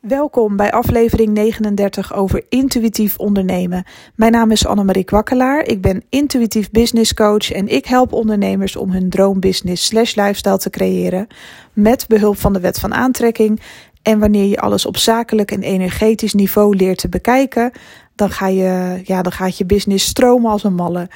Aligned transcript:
Welkom 0.00 0.56
bij 0.56 0.70
aflevering 0.70 1.32
39 1.32 2.14
over 2.14 2.44
intuïtief 2.48 3.18
ondernemen. 3.18 3.84
Mijn 4.14 4.32
naam 4.32 4.50
is 4.50 4.66
Annemarie 4.66 5.04
Kwakkelaar. 5.04 5.64
Ik 5.64 5.80
ben 5.80 6.02
intuïtief 6.08 6.70
business 6.70 7.14
coach 7.14 7.52
en 7.52 7.68
ik 7.68 7.86
help 7.86 8.12
ondernemers 8.12 8.76
om 8.76 8.90
hun 8.90 9.10
droombusiness 9.10 9.86
slash 9.86 10.14
lifestyle 10.14 10.58
te 10.58 10.70
creëren 10.70 11.26
met 11.72 12.04
behulp 12.08 12.38
van 12.38 12.52
de 12.52 12.60
wet 12.60 12.78
van 12.78 12.94
aantrekking. 12.94 13.60
En 14.02 14.18
wanneer 14.18 14.44
je 14.44 14.60
alles 14.60 14.86
op 14.86 14.96
zakelijk 14.96 15.50
en 15.50 15.62
energetisch 15.62 16.34
niveau 16.34 16.76
leert 16.76 16.98
te 16.98 17.08
bekijken, 17.08 17.72
dan, 18.14 18.30
ga 18.30 18.46
je, 18.46 19.00
ja, 19.04 19.22
dan 19.22 19.32
gaat 19.32 19.58
je 19.58 19.66
business 19.66 20.06
stromen 20.06 20.50
als 20.50 20.64
een 20.64 20.74
malle. 20.74 21.08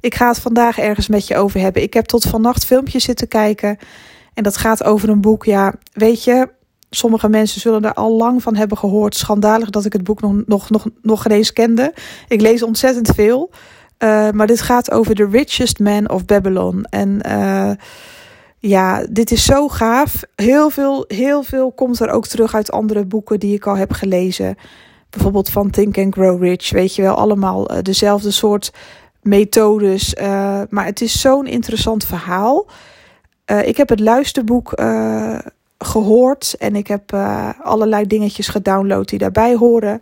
Ik 0.00 0.14
ga 0.14 0.28
het 0.28 0.38
vandaag 0.38 0.78
ergens 0.78 1.08
met 1.08 1.26
je 1.26 1.36
over 1.36 1.60
hebben. 1.60 1.82
Ik 1.82 1.94
heb 1.94 2.04
tot 2.04 2.24
vannacht 2.24 2.64
filmpjes 2.64 3.04
zitten 3.04 3.28
kijken 3.28 3.78
en 4.34 4.42
dat 4.42 4.56
gaat 4.56 4.84
over 4.84 5.08
een 5.08 5.20
boek. 5.20 5.44
Ja, 5.44 5.74
weet 5.92 6.24
je, 6.24 6.48
Sommige 6.94 7.28
mensen 7.28 7.60
zullen 7.60 7.84
er 7.84 7.94
al 7.94 8.16
lang 8.16 8.42
van 8.42 8.56
hebben 8.56 8.78
gehoord. 8.78 9.16
Schandalig 9.16 9.70
dat 9.70 9.84
ik 9.84 9.92
het 9.92 10.04
boek 10.04 10.20
nog, 10.20 10.42
nog, 10.46 10.70
nog, 10.70 10.86
nog 11.02 11.28
eens 11.28 11.52
kende. 11.52 11.94
Ik 12.28 12.40
lees 12.40 12.62
ontzettend 12.62 13.14
veel. 13.14 13.50
Uh, 13.98 14.30
maar 14.30 14.46
dit 14.46 14.60
gaat 14.60 14.90
over 14.90 15.14
The 15.14 15.28
Richest 15.30 15.78
Man 15.78 16.10
of 16.10 16.24
Babylon. 16.24 16.84
En 16.84 17.20
uh, 17.26 17.70
ja, 18.58 19.06
dit 19.10 19.30
is 19.30 19.44
zo 19.44 19.68
gaaf. 19.68 20.22
Heel 20.34 20.70
veel, 20.70 21.04
heel 21.08 21.42
veel 21.42 21.72
komt 21.72 22.00
er 22.00 22.10
ook 22.10 22.26
terug 22.26 22.54
uit 22.54 22.72
andere 22.72 23.04
boeken 23.04 23.40
die 23.40 23.54
ik 23.54 23.66
al 23.66 23.76
heb 23.76 23.92
gelezen. 23.92 24.56
Bijvoorbeeld 25.10 25.48
van 25.48 25.70
Think 25.70 25.98
and 25.98 26.14
Grow 26.14 26.42
Rich. 26.42 26.70
Weet 26.70 26.94
je 26.94 27.02
wel, 27.02 27.14
allemaal 27.14 27.72
uh, 27.72 27.78
dezelfde 27.82 28.30
soort 28.30 28.72
methodes. 29.22 30.14
maar 30.68 30.84
het 30.84 31.00
is 31.00 31.20
zo'n 31.20 31.46
interessant 31.46 32.04
verhaal. 32.04 32.66
ik 33.64 33.76
heb 33.76 33.88
het 33.88 34.00
luisterboek 34.00 34.72
gehoord 35.84 36.54
en 36.58 36.76
ik 36.76 36.86
heb 36.86 37.12
uh, 37.12 37.48
allerlei 37.62 38.06
dingetjes 38.06 38.48
gedownload 38.48 39.08
die 39.08 39.18
daarbij 39.18 39.54
horen. 39.54 40.00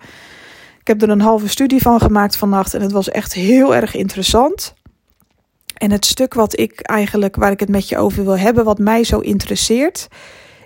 Ik 0.80 0.86
heb 0.86 1.02
er 1.02 1.08
een 1.08 1.20
halve 1.20 1.48
studie 1.48 1.82
van 1.82 2.00
gemaakt 2.00 2.36
vannacht 2.36 2.74
en 2.74 2.80
het 2.80 2.92
was 2.92 3.08
echt 3.08 3.32
heel 3.32 3.74
erg 3.74 3.94
interessant. 3.94 4.74
En 5.74 5.90
het 5.90 6.06
stuk 6.06 6.34
wat 6.34 6.58
ik 6.58 6.80
eigenlijk, 6.80 7.36
waar 7.36 7.50
ik 7.50 7.60
het 7.60 7.68
met 7.68 7.88
je 7.88 7.98
over 7.98 8.24
wil 8.24 8.38
hebben, 8.38 8.64
wat 8.64 8.78
mij 8.78 9.04
zo 9.04 9.18
interesseert, 9.18 10.08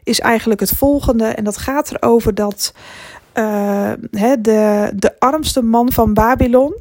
is 0.03 0.21
eigenlijk 0.21 0.61
het 0.61 0.71
volgende. 0.71 1.25
En 1.25 1.45
dat 1.45 1.57
gaat 1.57 1.93
erover 1.93 2.35
dat 2.35 2.75
uh, 3.35 3.93
de, 4.41 4.93
de 4.95 5.15
armste 5.19 5.63
man 5.63 5.93
van 5.93 6.15
Babylon, 6.15 6.75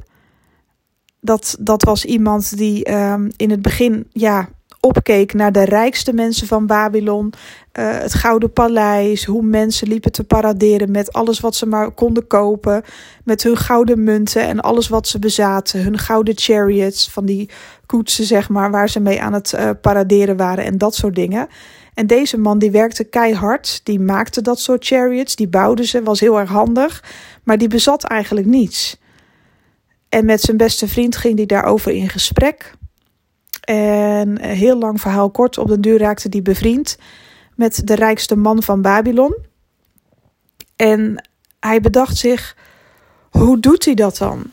dat, 1.19 1.55
dat 1.59 1.83
was 1.83 2.05
iemand 2.05 2.57
die 2.57 2.93
um, 2.93 3.29
in 3.35 3.51
het 3.51 3.61
begin, 3.61 4.07
ja, 4.11 4.49
opkeek 4.85 5.33
naar 5.33 5.51
de 5.51 5.63
rijkste 5.63 6.13
mensen 6.13 6.47
van 6.47 6.65
Babylon. 6.65 7.33
Uh, 7.79 7.97
het 7.97 8.13
Gouden 8.13 8.53
Paleis, 8.53 9.25
hoe 9.25 9.43
mensen 9.43 9.87
liepen 9.87 10.11
te 10.11 10.23
paraderen 10.23 10.91
met 10.91 11.13
alles 11.13 11.39
wat 11.39 11.55
ze 11.55 11.65
maar 11.65 11.91
konden 11.91 12.27
kopen. 12.27 12.83
Met 13.23 13.43
hun 13.43 13.57
gouden 13.57 14.03
munten 14.03 14.41
en 14.41 14.59
alles 14.59 14.87
wat 14.87 15.07
ze 15.07 15.19
bezaten. 15.19 15.83
Hun 15.83 15.97
gouden 15.97 16.33
chariots, 16.37 17.09
van 17.09 17.25
die 17.25 17.49
koetsen 17.85 18.25
zeg 18.25 18.49
maar, 18.49 18.71
waar 18.71 18.89
ze 18.89 18.99
mee 18.99 19.21
aan 19.21 19.33
het 19.33 19.53
uh, 19.55 19.69
paraderen 19.81 20.37
waren 20.37 20.65
en 20.65 20.77
dat 20.77 20.95
soort 20.95 21.15
dingen. 21.15 21.47
En 21.93 22.07
deze 22.07 22.37
man 22.37 22.59
die 22.59 22.71
werkte 22.71 23.03
keihard, 23.03 23.81
die 23.83 23.99
maakte 23.99 24.41
dat 24.41 24.59
soort 24.59 24.85
chariots, 24.85 25.35
die 25.35 25.47
bouwde 25.47 25.85
ze, 25.85 26.03
was 26.03 26.19
heel 26.19 26.39
erg 26.39 26.49
handig. 26.49 27.03
Maar 27.43 27.57
die 27.57 27.67
bezat 27.67 28.03
eigenlijk 28.03 28.47
niets. 28.47 29.01
En 30.09 30.25
met 30.25 30.41
zijn 30.41 30.57
beste 30.57 30.87
vriend 30.87 31.15
ging 31.15 31.37
hij 31.37 31.45
daarover 31.45 31.91
in 31.91 32.09
gesprek. 32.09 32.73
En 33.63 34.41
heel 34.41 34.77
lang 34.77 35.01
verhaal 35.01 35.29
kort, 35.29 35.57
op 35.57 35.67
den 35.67 35.81
duur 35.81 35.99
raakte 35.99 36.29
die 36.29 36.41
bevriend 36.41 36.97
met 37.55 37.81
de 37.87 37.95
rijkste 37.95 38.35
man 38.35 38.63
van 38.63 38.81
Babylon. 38.81 39.35
En 40.75 41.29
hij 41.59 41.81
bedacht 41.81 42.17
zich, 42.17 42.57
hoe 43.29 43.59
doet 43.59 43.85
hij 43.85 43.93
dat 43.93 44.17
dan? 44.17 44.43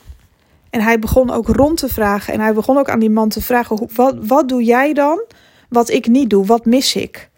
En 0.69 0.81
hij 0.81 0.99
begon 0.99 1.29
ook 1.29 1.47
rond 1.47 1.77
te 1.77 1.89
vragen. 1.89 2.33
En 2.33 2.39
hij 2.39 2.53
begon 2.53 2.77
ook 2.77 2.89
aan 2.89 2.99
die 2.99 3.09
man 3.09 3.29
te 3.29 3.41
vragen: 3.41 3.89
wat, 3.95 4.15
wat 4.19 4.49
doe 4.49 4.63
jij 4.63 4.93
dan 4.93 5.23
wat 5.71 5.89
ik 5.89 6.07
niet 6.07 6.29
doe? 6.29 6.45
Wat 6.45 6.65
mis 6.65 6.95
ik? 6.95 7.29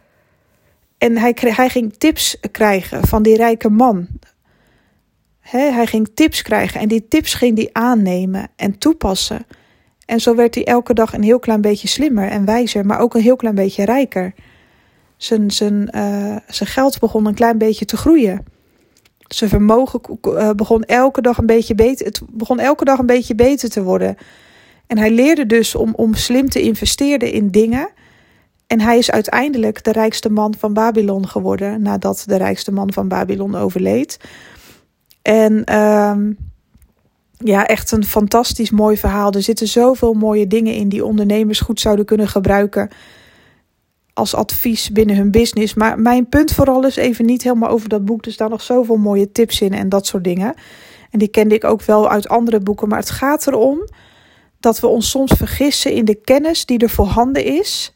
En 0.98 1.18
hij, 1.18 1.36
hij 1.36 1.70
ging 1.70 1.94
tips 1.98 2.38
krijgen 2.52 3.08
van 3.08 3.24
die 3.24 3.36
rijke 3.36 3.70
man. 3.70 4.08
hij 5.40 5.88
ging 5.88 6.12
tips 6.14 6.42
krijgen 6.42 6.80
en 6.80 6.88
die 6.88 7.08
tips 7.08 7.34
ging 7.34 7.58
hij 7.58 7.70
aannemen 7.72 8.48
en 8.56 8.78
toepassen. 8.78 9.46
En 10.06 10.20
zo 10.20 10.36
werd 10.36 10.56
hij 10.56 10.66
elke 10.66 10.94
dag 10.94 11.14
een 11.14 11.24
heel 11.24 11.40
klein 11.40 11.62
beetje 11.62 11.88
slimmer 11.88 12.30
en 12.30 12.46
wijzer, 12.46 12.86
maar 12.86 13.00
ook 13.00 13.14
een 13.14 13.22
heel 13.22 13.36
klein 13.36 13.56
beetje 13.56 13.86
rijker. 13.86 14.34
Zijn, 15.18 15.52
zijn, 15.52 15.90
uh, 15.96 16.36
zijn 16.48 16.70
geld 16.70 17.00
begon 17.00 17.26
een 17.26 17.34
klein 17.34 17.58
beetje 17.58 17.86
te 17.86 17.98
groeien. 17.98 18.46
Zijn 19.28 19.50
vermogen 19.50 20.02
uh, 20.28 20.50
begon 20.50 20.84
elke 20.84 21.22
dag 21.22 21.38
een 21.38 21.46
beetje 21.46 21.76
beter. 21.76 22.06
Het 22.06 22.22
begon 22.30 22.60
elke 22.60 22.86
dag 22.86 23.00
een 23.00 23.06
beetje 23.06 23.36
beter 23.36 23.70
te 23.70 23.84
worden. 23.84 24.18
En 24.88 24.98
hij 24.98 25.12
leerde 25.12 25.46
dus 25.46 25.76
om, 25.76 25.94
om 25.96 26.14
slim 26.14 26.50
te 26.50 26.62
investeren 26.62 27.32
in 27.32 27.52
dingen. 27.52 27.90
En 28.68 28.82
hij 28.82 28.98
is 28.98 29.12
uiteindelijk 29.12 29.84
de 29.84 29.92
rijkste 29.92 30.30
man 30.30 30.56
van 30.58 30.74
Babylon 30.74 31.28
geworden. 31.28 31.82
Nadat 31.82 32.24
de 32.28 32.36
rijkste 32.36 32.72
man 32.72 32.94
van 32.94 33.08
Babylon 33.08 33.56
overleed. 33.56 34.20
En 35.22 35.64
uh, 35.72 36.18
ja, 37.44 37.66
echt 37.66 37.92
een 37.92 38.06
fantastisch 38.06 38.72
mooi 38.72 38.98
verhaal. 38.98 39.32
Er 39.32 39.42
zitten 39.42 39.68
zoveel 39.68 40.14
mooie 40.14 40.48
dingen 40.48 40.74
in 40.74 40.90
die 40.90 41.06
ondernemers 41.06 41.60
goed 41.60 41.80
zouden 41.80 42.06
kunnen 42.06 42.28
gebruiken 42.28 42.90
als 44.14 44.36
advies 44.36 44.92
binnen 44.92 45.16
hun 45.16 45.32
business. 45.32 45.74
Maar 45.74 46.00
mijn 46.00 46.30
punt 46.30 46.54
vooral 46.54 46.86
is 46.86 46.96
even 46.96 47.26
niet 47.26 47.44
helemaal 47.44 47.70
over 47.70 47.90
dat 47.90 48.06
boek. 48.06 48.26
Er 48.26 48.32
staan 48.32 48.50
nog 48.50 48.62
zoveel 48.62 48.98
mooie 48.98 49.32
tips 49.32 49.62
in 49.62 49.74
en 49.74 49.90
dat 49.90 50.08
soort 50.08 50.24
dingen. 50.24 50.54
En 51.12 51.20
die 51.20 51.28
kende 51.28 51.56
ik 51.56 51.64
ook 51.64 51.82
wel 51.82 52.10
uit 52.10 52.30
andere 52.30 52.60
boeken. 52.60 52.88
Maar 52.88 53.00
het 53.00 53.10
gaat 53.10 53.48
erom 53.48 53.88
dat 54.60 54.80
we 54.80 54.88
ons 54.88 55.10
soms 55.10 55.32
vergissen 55.32 55.92
in 55.92 56.06
de 56.06 56.16
kennis 56.16 56.66
die 56.66 56.80
er 56.80 56.90
voorhanden 56.90 57.46
is 57.46 57.94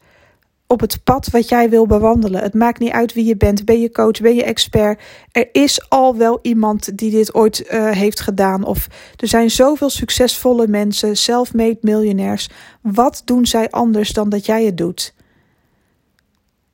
op 0.68 0.80
het 0.80 1.04
pad 1.04 1.30
wat 1.30 1.48
jij 1.48 1.70
wil 1.70 1.86
bewandelen. 1.86 2.42
Het 2.42 2.54
maakt 2.54 2.78
niet 2.78 2.92
uit 2.92 3.12
wie 3.12 3.24
je 3.24 3.36
bent. 3.36 3.64
Ben 3.64 3.80
je 3.80 3.90
coach, 3.90 4.20
ben 4.20 4.34
je 4.34 4.44
expert? 4.44 5.02
Er 5.32 5.48
is 5.52 5.88
al 5.88 6.16
wel 6.16 6.38
iemand 6.42 6.98
die 6.98 7.10
dit 7.10 7.34
ooit 7.34 7.64
uh, 7.70 7.90
heeft 7.90 8.20
gedaan. 8.20 8.64
Of 8.64 8.88
er 9.16 9.28
zijn 9.28 9.50
zoveel 9.50 9.90
succesvolle 9.90 10.66
mensen, 10.66 11.16
self-made 11.16 11.78
miljonairs. 11.80 12.48
Wat 12.82 13.22
doen 13.24 13.46
zij 13.46 13.70
anders 13.70 14.12
dan 14.12 14.28
dat 14.28 14.46
jij 14.46 14.64
het 14.64 14.76
doet? 14.76 15.14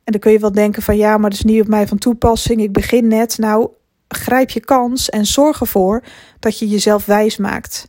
En 0.04 0.12
dan 0.12 0.20
kun 0.20 0.32
je 0.32 0.38
wel 0.38 0.52
denken 0.52 0.82
van 0.82 0.96
ja, 0.96 1.18
maar 1.18 1.30
dat 1.30 1.38
is 1.38 1.44
niet 1.44 1.60
op 1.60 1.68
mij 1.68 1.86
van 1.88 1.98
toepassing. 1.98 2.60
Ik 2.60 2.72
begin 2.72 3.08
net. 3.08 3.38
Nou, 3.38 3.68
grijp 4.08 4.50
je 4.50 4.60
kans 4.60 5.10
en 5.10 5.26
zorg 5.26 5.60
ervoor 5.60 6.02
dat 6.38 6.58
je 6.58 6.68
jezelf 6.68 7.04
wijs 7.06 7.36
maakt. 7.36 7.88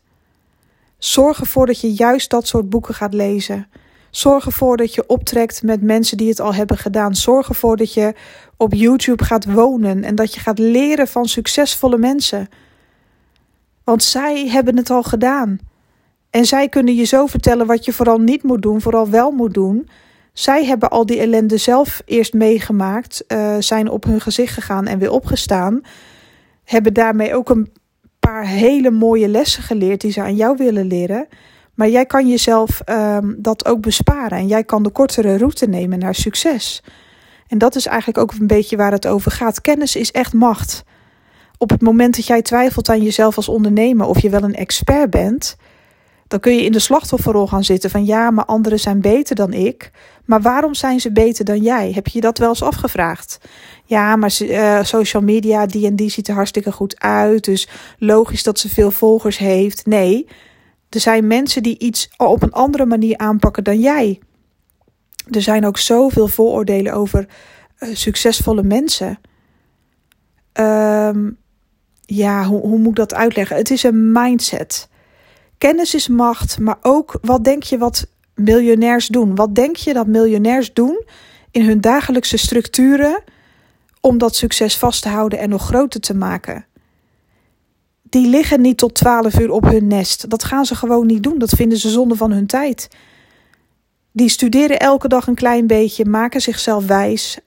Zorg 0.97 1.39
ervoor 1.39 1.65
dat 1.65 1.79
je 1.79 1.93
juist 1.93 2.29
dat 2.29 2.47
soort 2.47 2.69
boeken 2.69 2.93
gaat 2.93 3.13
lezen. 3.13 3.67
Zorg 4.15 4.45
ervoor 4.45 4.77
dat 4.77 4.93
je 4.93 5.07
optrekt 5.07 5.63
met 5.63 5.81
mensen 5.81 6.17
die 6.17 6.29
het 6.29 6.39
al 6.39 6.53
hebben 6.53 6.77
gedaan. 6.77 7.15
Zorg 7.15 7.49
ervoor 7.49 7.77
dat 7.77 7.93
je 7.93 8.13
op 8.57 8.73
YouTube 8.73 9.23
gaat 9.23 9.45
wonen 9.45 10.03
en 10.03 10.15
dat 10.15 10.33
je 10.33 10.39
gaat 10.39 10.59
leren 10.59 11.07
van 11.07 11.25
succesvolle 11.25 11.97
mensen. 11.97 12.49
Want 13.83 14.03
zij 14.03 14.47
hebben 14.47 14.77
het 14.77 14.89
al 14.89 15.03
gedaan. 15.03 15.59
En 16.29 16.45
zij 16.45 16.69
kunnen 16.69 16.95
je 16.95 17.03
zo 17.03 17.25
vertellen 17.25 17.65
wat 17.65 17.85
je 17.85 17.93
vooral 17.93 18.19
niet 18.19 18.43
moet 18.43 18.61
doen, 18.61 18.81
vooral 18.81 19.09
wel 19.09 19.31
moet 19.31 19.53
doen. 19.53 19.89
Zij 20.33 20.65
hebben 20.65 20.89
al 20.89 21.05
die 21.05 21.19
ellende 21.19 21.57
zelf 21.57 22.01
eerst 22.05 22.33
meegemaakt, 22.33 23.23
uh, 23.27 23.55
zijn 23.59 23.89
op 23.89 24.03
hun 24.03 24.21
gezicht 24.21 24.53
gegaan 24.53 24.87
en 24.87 24.99
weer 24.99 25.11
opgestaan. 25.11 25.81
Hebben 26.63 26.93
daarmee 26.93 27.35
ook 27.35 27.49
een 27.49 27.71
paar 28.19 28.45
hele 28.45 28.91
mooie 28.91 29.27
lessen 29.27 29.63
geleerd 29.63 30.01
die 30.01 30.11
ze 30.11 30.21
aan 30.21 30.35
jou 30.35 30.57
willen 30.57 30.85
leren. 30.85 31.27
Maar 31.75 31.89
jij 31.89 32.05
kan 32.05 32.27
jezelf 32.27 32.81
um, 32.89 33.35
dat 33.37 33.65
ook 33.65 33.81
besparen 33.81 34.37
en 34.37 34.47
jij 34.47 34.63
kan 34.63 34.83
de 34.83 34.89
kortere 34.89 35.37
route 35.37 35.67
nemen 35.67 35.99
naar 35.99 36.15
succes. 36.15 36.83
En 37.47 37.57
dat 37.57 37.75
is 37.75 37.85
eigenlijk 37.85 38.17
ook 38.17 38.39
een 38.39 38.47
beetje 38.47 38.77
waar 38.77 38.91
het 38.91 39.07
over 39.07 39.31
gaat. 39.31 39.61
Kennis 39.61 39.95
is 39.95 40.11
echt 40.11 40.33
macht. 40.33 40.83
Op 41.57 41.69
het 41.69 41.81
moment 41.81 42.15
dat 42.15 42.27
jij 42.27 42.41
twijfelt 42.41 42.89
aan 42.89 43.01
jezelf 43.01 43.35
als 43.35 43.49
ondernemer 43.49 44.07
of 44.07 44.19
je 44.19 44.29
wel 44.29 44.43
een 44.43 44.55
expert 44.55 45.09
bent, 45.09 45.57
dan 46.27 46.39
kun 46.39 46.55
je 46.55 46.63
in 46.63 46.71
de 46.71 46.79
slachtofferrol 46.79 47.47
gaan 47.47 47.63
zitten 47.63 47.89
van 47.89 48.05
ja, 48.05 48.31
maar 48.31 48.45
anderen 48.45 48.79
zijn 48.79 49.01
beter 49.01 49.35
dan 49.35 49.53
ik. 49.53 49.91
Maar 50.25 50.41
waarom 50.41 50.73
zijn 50.73 50.99
ze 50.99 51.11
beter 51.11 51.45
dan 51.45 51.61
jij? 51.61 51.91
Heb 51.91 52.07
je 52.07 52.21
dat 52.21 52.37
wel 52.37 52.49
eens 52.49 52.63
afgevraagd? 52.63 53.37
Ja, 53.83 54.15
maar 54.15 54.37
uh, 54.41 54.83
social 54.83 55.23
media, 55.23 55.65
die 55.65 55.85
en 55.85 55.95
die 55.95 56.09
ziet 56.09 56.27
er 56.27 56.33
hartstikke 56.33 56.71
goed 56.71 56.99
uit. 56.99 57.43
Dus 57.43 57.67
logisch 57.97 58.43
dat 58.43 58.59
ze 58.59 58.69
veel 58.69 58.91
volgers 58.91 59.37
heeft. 59.37 59.85
Nee, 59.85 60.27
er 60.89 60.99
zijn 60.99 61.27
mensen 61.27 61.63
die 61.63 61.79
iets 61.79 62.09
op 62.17 62.43
een 62.43 62.51
andere 62.51 62.85
manier 62.85 63.17
aanpakken 63.17 63.63
dan 63.63 63.79
jij. 63.79 64.19
Er 65.31 65.41
zijn 65.41 65.65
ook 65.65 65.77
zoveel 65.77 66.27
vooroordelen 66.27 66.93
over 66.93 67.27
uh, 67.79 67.95
succesvolle 67.95 68.63
mensen. 68.63 69.19
Um, 70.53 71.37
ja, 72.01 72.45
hoe, 72.45 72.61
hoe 72.61 72.77
moet 72.77 72.87
ik 72.89 72.95
dat 72.95 73.13
uitleggen? 73.13 73.57
Het 73.57 73.71
is 73.71 73.83
een 73.83 74.11
mindset. 74.11 74.89
Kennis 75.57 75.95
is 75.95 76.07
macht, 76.07 76.59
maar 76.59 76.77
ook 76.81 77.17
wat 77.21 77.43
denk 77.43 77.63
je 77.63 77.77
wat 77.77 78.07
miljonairs 78.35 79.07
doen? 79.07 79.35
Wat 79.35 79.55
denk 79.55 79.75
je 79.75 79.93
dat 79.93 80.07
miljonairs 80.07 80.73
doen 80.73 81.03
in 81.51 81.65
hun 81.65 81.81
dagelijkse 81.81 82.37
structuren 82.37 83.23
om 84.01 84.17
dat 84.17 84.35
succes 84.35 84.77
vast 84.77 85.01
te 85.01 85.09
houden 85.09 85.39
en 85.39 85.49
nog 85.49 85.65
groter 85.65 85.99
te 85.99 86.13
maken. 86.13 86.65
Die 88.09 88.27
liggen 88.27 88.61
niet 88.61 88.77
tot 88.77 88.93
12 88.93 89.39
uur 89.39 89.51
op 89.51 89.63
hun 89.63 89.87
nest. 89.87 90.29
Dat 90.29 90.43
gaan 90.43 90.65
ze 90.65 90.75
gewoon 90.75 91.05
niet 91.05 91.23
doen. 91.23 91.39
Dat 91.39 91.49
vinden 91.49 91.77
ze 91.77 91.89
zonde 91.89 92.15
van 92.15 92.31
hun 92.31 92.45
tijd. 92.45 92.87
Die 94.11 94.29
studeren 94.29 94.79
elke 94.79 95.07
dag 95.07 95.27
een 95.27 95.35
klein 95.35 95.67
beetje, 95.67 96.05
maken 96.05 96.41
zichzelf 96.41 96.85
wijs. 96.85 97.39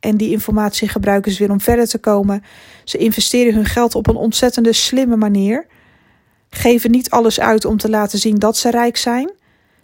En 0.00 0.16
die 0.16 0.30
informatie 0.30 0.88
gebruiken 0.88 1.32
ze 1.32 1.38
weer 1.38 1.50
om 1.50 1.60
verder 1.60 1.88
te 1.88 1.98
komen. 1.98 2.42
Ze 2.84 2.98
investeren 2.98 3.54
hun 3.54 3.64
geld 3.64 3.94
op 3.94 4.08
een 4.08 4.16
ontzettende 4.16 4.72
slimme 4.72 5.16
manier. 5.16 5.66
Geven 6.50 6.90
niet 6.90 7.10
alles 7.10 7.40
uit 7.40 7.64
om 7.64 7.76
te 7.76 7.90
laten 7.90 8.18
zien 8.18 8.38
dat 8.38 8.56
ze 8.56 8.70
rijk 8.70 8.96
zijn. 8.96 9.30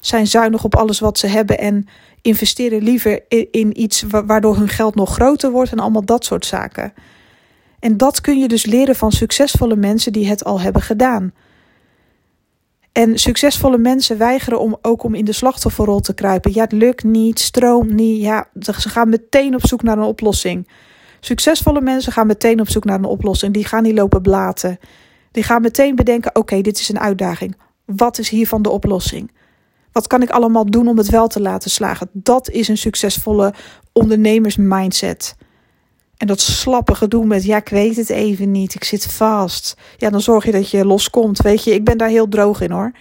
Zijn 0.01 0.27
zuinig 0.27 0.65
op 0.65 0.77
alles 0.77 0.99
wat 0.99 1.19
ze 1.19 1.27
hebben 1.27 1.59
en 1.59 1.87
investeren 2.23 2.83
liever 2.83 3.23
in 3.51 3.81
iets 3.81 4.05
waardoor 4.27 4.57
hun 4.57 4.69
geld 4.69 4.95
nog 4.95 5.13
groter 5.13 5.51
wordt 5.51 5.73
en 5.73 5.79
allemaal 5.79 6.05
dat 6.05 6.25
soort 6.25 6.47
zaken. 6.47 6.93
En 7.79 7.97
dat 7.97 8.21
kun 8.21 8.39
je 8.39 8.49
dus 8.49 8.67
leren 8.67 8.97
van 8.97 9.13
succesvolle 9.13 9.77
mensen 9.77 10.13
die 10.13 10.29
het 10.29 10.45
al 10.45 10.61
hebben 10.61 10.83
gedaan. 10.83 11.33
En 12.93 13.19
succesvolle 13.19 13.79
mensen 13.79 14.19
weigeren 14.19 14.61
om 14.61 14.79
ook 14.83 15.03
om 15.03 15.15
in 15.15 15.25
de 15.25 15.33
slachtofferrol 15.33 16.01
te 16.01 16.15
kruipen. 16.15 16.55
Ja, 16.55 16.63
het 16.63 16.73
lukt 16.73 17.05
niet, 17.05 17.39
stroomt 17.39 17.91
niet. 17.91 18.23
Ja, 18.23 18.49
ze 18.61 18.89
gaan 18.89 19.09
meteen 19.09 19.55
op 19.55 19.67
zoek 19.67 19.83
naar 19.83 19.99
een 19.99 20.05
oplossing. 20.05 20.69
Succesvolle 21.21 21.81
mensen 21.81 22.13
gaan 22.13 22.27
meteen 22.27 22.61
op 22.61 22.69
zoek 22.69 22.85
naar 22.85 22.99
een 22.99 23.05
oplossing. 23.05 23.55
Die 23.55 23.65
gaan 23.65 23.83
niet 23.83 23.95
lopen 23.95 24.23
blaten. 24.23 24.79
Die 25.31 25.43
gaan 25.43 25.63
meteen 25.63 25.95
bedenken: 25.95 26.35
oké, 26.35 26.61
dit 26.61 26.79
is 26.79 26.89
een 26.89 27.01
uitdaging. 27.01 27.57
Wat 27.85 28.19
is 28.19 28.29
hiervan 28.29 28.63
de 28.63 28.71
oplossing? 28.71 29.31
Wat 29.93 30.07
kan 30.07 30.23
ik 30.23 30.31
allemaal 30.31 30.67
doen 30.67 30.89
om 30.89 30.99
het 30.99 31.09
wel 31.09 31.29
te 31.29 31.41
laten 31.41 31.71
slagen? 31.71 32.11
Dat 32.13 32.51
is 32.51 32.69
een 32.69 32.79
succesvolle 32.79 33.55
ondernemersmindset. 33.93 35.37
En 36.19 36.27
dat 36.27 36.41
slappe 36.41 36.95
gedoe 36.95 37.27
met, 37.27 37.45
ja, 37.45 37.57
ik 37.57 37.69
weet 37.69 37.97
het 37.97 38.11
even 38.11 38.51
niet, 38.51 38.75
ik 38.75 38.85
zit 38.85 39.07
vast. 39.07 39.77
Ja, 39.97 40.11
dan 40.11 40.21
zorg 40.21 40.45
je 40.45 40.53
dat 40.53 40.71
je 40.71 40.85
loskomt. 40.85 41.43
Weet 41.43 41.65
je, 41.65 41.75
ik 41.75 41.85
ben 41.85 41.99
daar 41.99 42.09
heel 42.09 42.29
droog 42.29 42.61
in 42.61 42.71
hoor. 42.71 42.93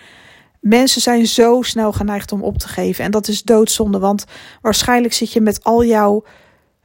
Mensen 0.59 1.01
zijn 1.01 1.27
zo 1.27 1.61
snel 1.61 1.91
geneigd 1.91 2.31
om 2.31 2.43
op 2.43 2.57
te 2.57 2.67
geven. 2.67 3.03
En 3.03 3.11
dat 3.11 3.27
is 3.27 3.43
doodzonde, 3.43 3.99
want 3.99 4.25
waarschijnlijk 4.61 5.13
zit 5.13 5.31
je 5.31 5.41
met 5.41 5.63
al 5.63 5.83
jouw 5.85 6.23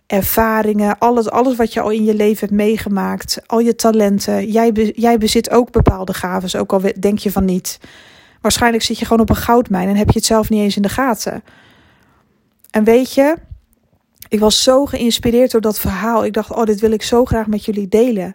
ervaringen, 0.06 0.99
alles, 0.99 1.31
alles 1.31 1.56
wat 1.56 1.73
je 1.73 1.81
al 1.81 1.90
in 1.90 2.05
je 2.05 2.14
leven 2.14 2.40
hebt 2.40 2.61
meegemaakt, 2.61 3.40
al 3.46 3.58
je 3.58 3.75
talenten. 3.75 4.50
Jij, 4.50 4.73
jij 4.94 5.19
bezit 5.19 5.50
ook 5.50 5.70
bepaalde 5.70 6.14
gaven, 6.14 6.61
ook 6.61 6.73
al 6.73 6.81
denk 7.00 7.19
je 7.19 7.32
van 7.32 7.44
niet. 7.44 7.78
Waarschijnlijk 8.40 8.82
zit 8.82 8.99
je 8.99 9.05
gewoon 9.05 9.23
op 9.23 9.31
een 9.31 9.37
goudmijn 9.37 9.88
en 9.88 9.96
heb 9.96 10.11
je 10.11 10.19
het 10.19 10.25
zelf 10.25 10.50
niet 10.50 10.61
eens 10.61 10.76
in 10.76 10.82
de 10.82 10.88
gaten. 10.88 11.43
En 12.70 12.85
weet 12.85 13.14
je, 13.14 13.37
ik 14.32 14.40
was 14.40 14.62
zo 14.62 14.87
geïnspireerd 14.87 15.50
door 15.50 15.61
dat 15.61 15.79
verhaal. 15.79 16.25
Ik 16.25 16.32
dacht, 16.32 16.50
oh, 16.50 16.64
dit 16.64 16.81
wil 16.81 16.90
ik 16.90 17.02
zo 17.02 17.25
graag 17.25 17.46
met 17.46 17.64
jullie 17.64 17.88
delen. 17.88 18.34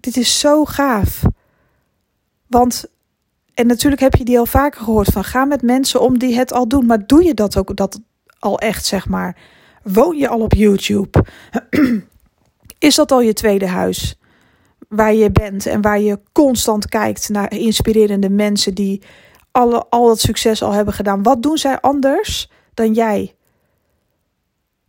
Dit 0.00 0.16
is 0.16 0.38
zo 0.38 0.64
gaaf. 0.64 1.22
Want, 2.46 2.84
en 3.54 3.66
natuurlijk 3.66 4.02
heb 4.02 4.14
je 4.14 4.24
die 4.24 4.38
al 4.38 4.46
vaker 4.46 4.80
gehoord 4.80 5.08
van 5.08 5.24
ga 5.24 5.44
met 5.44 5.62
mensen 5.62 6.00
om 6.00 6.18
die 6.18 6.34
het 6.34 6.52
al 6.52 6.68
doen. 6.68 6.86
Maar 6.86 7.06
doe 7.06 7.24
je 7.24 7.34
dat 7.34 7.56
ook 7.56 7.76
dat 7.76 8.00
al 8.38 8.58
echt, 8.58 8.84
zeg 8.84 9.08
maar? 9.08 9.36
Woon 9.82 10.16
je 10.16 10.28
al 10.28 10.40
op 10.40 10.52
YouTube? 10.52 11.24
is 12.78 12.94
dat 12.94 13.12
al 13.12 13.20
je 13.20 13.32
tweede 13.32 13.68
huis? 13.68 14.18
Waar 14.88 15.14
je 15.14 15.30
bent 15.30 15.66
en 15.66 15.80
waar 15.80 16.00
je 16.00 16.18
constant 16.32 16.88
kijkt 16.88 17.28
naar 17.28 17.52
inspirerende 17.52 18.30
mensen 18.30 18.74
die 18.74 19.02
alle, 19.50 19.86
al 19.88 20.06
dat 20.06 20.20
succes 20.20 20.62
al 20.62 20.72
hebben 20.72 20.94
gedaan. 20.94 21.22
Wat 21.22 21.42
doen 21.42 21.58
zij 21.58 21.80
anders 21.80 22.50
dan 22.74 22.92
jij? 22.92 23.34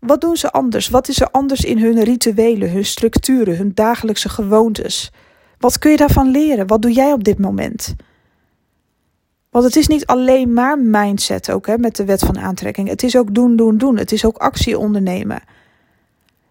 Wat 0.06 0.22
doen 0.22 0.38
ze 0.38 0.52
anders? 0.52 0.90
Wat 0.90 1.08
is 1.08 1.22
er 1.22 1.30
anders 1.32 1.64
in 1.64 1.80
hun 1.80 2.04
rituelen, 2.04 2.72
hun 2.72 2.86
structuren, 2.86 3.58
hun 3.58 3.72
dagelijkse 3.74 4.30
gewoontes? 4.30 5.12
Wat 5.58 5.80
kun 5.80 5.92
je 5.92 5.98
daarvan 5.98 6.32
leren? 6.32 6.68
Wat 6.68 6.82
doe 6.82 6.92
jij 6.92 7.12
op 7.12 7.24
dit 7.24 7.40
moment? 7.40 7.96
Want 9.50 9.66
het 9.66 9.76
is 9.76 9.88
niet 9.88 10.06
alleen 10.06 10.54
maar 10.54 10.80
mindset 10.80 11.52
ook 11.52 11.68
hè, 11.68 11.78
met 11.78 11.96
de 11.96 12.06
wet 12.06 12.20
van 12.20 12.40
aantrekking. 12.40 12.88
Het 12.88 13.04
is 13.04 13.18
ook 13.18 13.34
doen, 13.34 13.56
doen, 13.56 13.78
doen. 13.78 13.98
Het 13.98 14.12
is 14.12 14.26
ook 14.26 14.38
actie 14.38 14.78
ondernemen. 14.78 15.44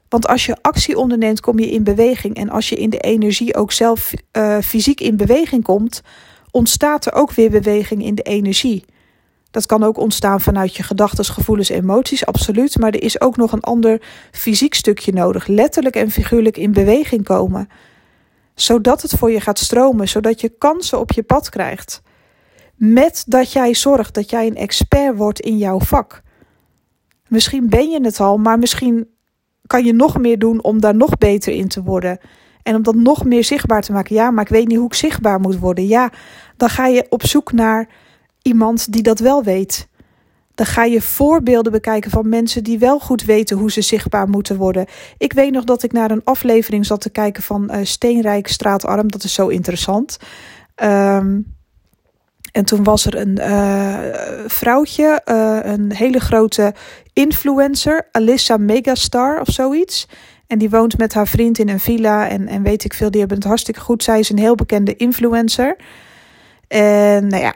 Want 0.08 0.28
als 0.28 0.46
je 0.46 0.56
actie 0.60 0.98
onderneemt, 0.98 1.40
kom 1.40 1.58
je 1.58 1.70
in 1.70 1.84
beweging. 1.84 2.36
En 2.36 2.50
als 2.50 2.68
je 2.68 2.76
in 2.76 2.90
de 2.90 2.98
energie 2.98 3.56
ook 3.56 3.72
zelf 3.72 4.12
uh, 4.32 4.58
fysiek 4.58 5.00
in 5.00 5.16
beweging 5.16 5.62
komt, 5.62 6.02
ontstaat 6.50 7.06
er 7.06 7.12
ook 7.12 7.32
weer 7.32 7.50
beweging 7.50 8.04
in 8.04 8.14
de 8.14 8.22
energie. 8.22 8.84
Dat 9.52 9.66
kan 9.66 9.82
ook 9.82 9.96
ontstaan 9.96 10.40
vanuit 10.40 10.76
je 10.76 10.82
gedachten, 10.82 11.24
gevoelens, 11.24 11.68
emoties, 11.68 12.26
absoluut. 12.26 12.78
Maar 12.78 12.90
er 12.90 13.02
is 13.02 13.20
ook 13.20 13.36
nog 13.36 13.52
een 13.52 13.60
ander 13.60 14.02
fysiek 14.30 14.74
stukje 14.74 15.12
nodig. 15.12 15.46
Letterlijk 15.46 15.96
en 15.96 16.10
figuurlijk 16.10 16.56
in 16.56 16.72
beweging 16.72 17.24
komen. 17.24 17.68
Zodat 18.54 19.02
het 19.02 19.10
voor 19.10 19.30
je 19.30 19.40
gaat 19.40 19.58
stromen, 19.58 20.08
zodat 20.08 20.40
je 20.40 20.48
kansen 20.48 20.98
op 20.98 21.12
je 21.12 21.22
pad 21.22 21.48
krijgt. 21.48 22.02
Met 22.74 23.24
dat 23.26 23.52
jij 23.52 23.74
zorgt 23.74 24.14
dat 24.14 24.30
jij 24.30 24.46
een 24.46 24.56
expert 24.56 25.16
wordt 25.16 25.40
in 25.40 25.58
jouw 25.58 25.80
vak. 25.80 26.22
Misschien 27.28 27.68
ben 27.68 27.90
je 27.90 28.04
het 28.04 28.20
al, 28.20 28.36
maar 28.36 28.58
misschien 28.58 29.08
kan 29.66 29.84
je 29.84 29.92
nog 29.92 30.18
meer 30.18 30.38
doen 30.38 30.62
om 30.62 30.80
daar 30.80 30.96
nog 30.96 31.18
beter 31.18 31.52
in 31.52 31.68
te 31.68 31.82
worden. 31.82 32.18
En 32.62 32.74
om 32.74 32.82
dat 32.82 32.94
nog 32.94 33.24
meer 33.24 33.44
zichtbaar 33.44 33.82
te 33.82 33.92
maken. 33.92 34.14
Ja, 34.14 34.30
maar 34.30 34.44
ik 34.44 34.50
weet 34.50 34.68
niet 34.68 34.76
hoe 34.76 34.86
ik 34.86 34.94
zichtbaar 34.94 35.40
moet 35.40 35.58
worden. 35.58 35.86
Ja, 35.86 36.12
dan 36.56 36.68
ga 36.68 36.86
je 36.86 37.06
op 37.08 37.26
zoek 37.26 37.52
naar 37.52 37.88
iemand 38.42 38.92
die 38.92 39.02
dat 39.02 39.18
wel 39.18 39.42
weet. 39.42 39.88
Dan 40.54 40.66
ga 40.66 40.84
je 40.84 41.02
voorbeelden 41.02 41.72
bekijken 41.72 42.10
van 42.10 42.28
mensen 42.28 42.64
die 42.64 42.78
wel 42.78 42.98
goed 42.98 43.24
weten 43.24 43.56
hoe 43.56 43.70
ze 43.70 43.82
zichtbaar 43.82 44.28
moeten 44.28 44.56
worden. 44.56 44.86
Ik 45.18 45.32
weet 45.32 45.52
nog 45.52 45.64
dat 45.64 45.82
ik 45.82 45.92
naar 45.92 46.10
een 46.10 46.24
aflevering 46.24 46.86
zat 46.86 47.00
te 47.00 47.10
kijken 47.10 47.42
van 47.42 47.70
uh, 47.70 47.76
Steenrijk 47.82 48.48
Straatarm. 48.48 49.10
Dat 49.10 49.24
is 49.24 49.34
zo 49.34 49.48
interessant. 49.48 50.16
Um, 50.82 51.54
en 52.52 52.64
toen 52.64 52.84
was 52.84 53.06
er 53.06 53.16
een 53.16 53.38
uh, 53.38 53.98
vrouwtje, 54.46 55.22
uh, 55.24 55.58
een 55.62 55.94
hele 55.94 56.20
grote 56.20 56.74
influencer, 57.12 58.08
Alyssa 58.10 58.56
Megastar 58.56 59.40
of 59.40 59.48
zoiets. 59.48 60.08
En 60.46 60.58
die 60.58 60.70
woont 60.70 60.98
met 60.98 61.14
haar 61.14 61.28
vriend 61.28 61.58
in 61.58 61.68
een 61.68 61.80
villa 61.80 62.28
en, 62.28 62.48
en 62.48 62.62
weet 62.62 62.84
ik 62.84 62.94
veel, 62.94 63.10
die 63.10 63.20
hebben 63.20 63.38
het 63.38 63.46
hartstikke 63.46 63.80
goed. 63.80 64.02
Zij 64.02 64.18
is 64.18 64.30
een 64.30 64.38
heel 64.38 64.54
bekende 64.54 64.96
influencer. 64.96 65.76
En 66.68 67.26
nou 67.26 67.42
ja, 67.42 67.54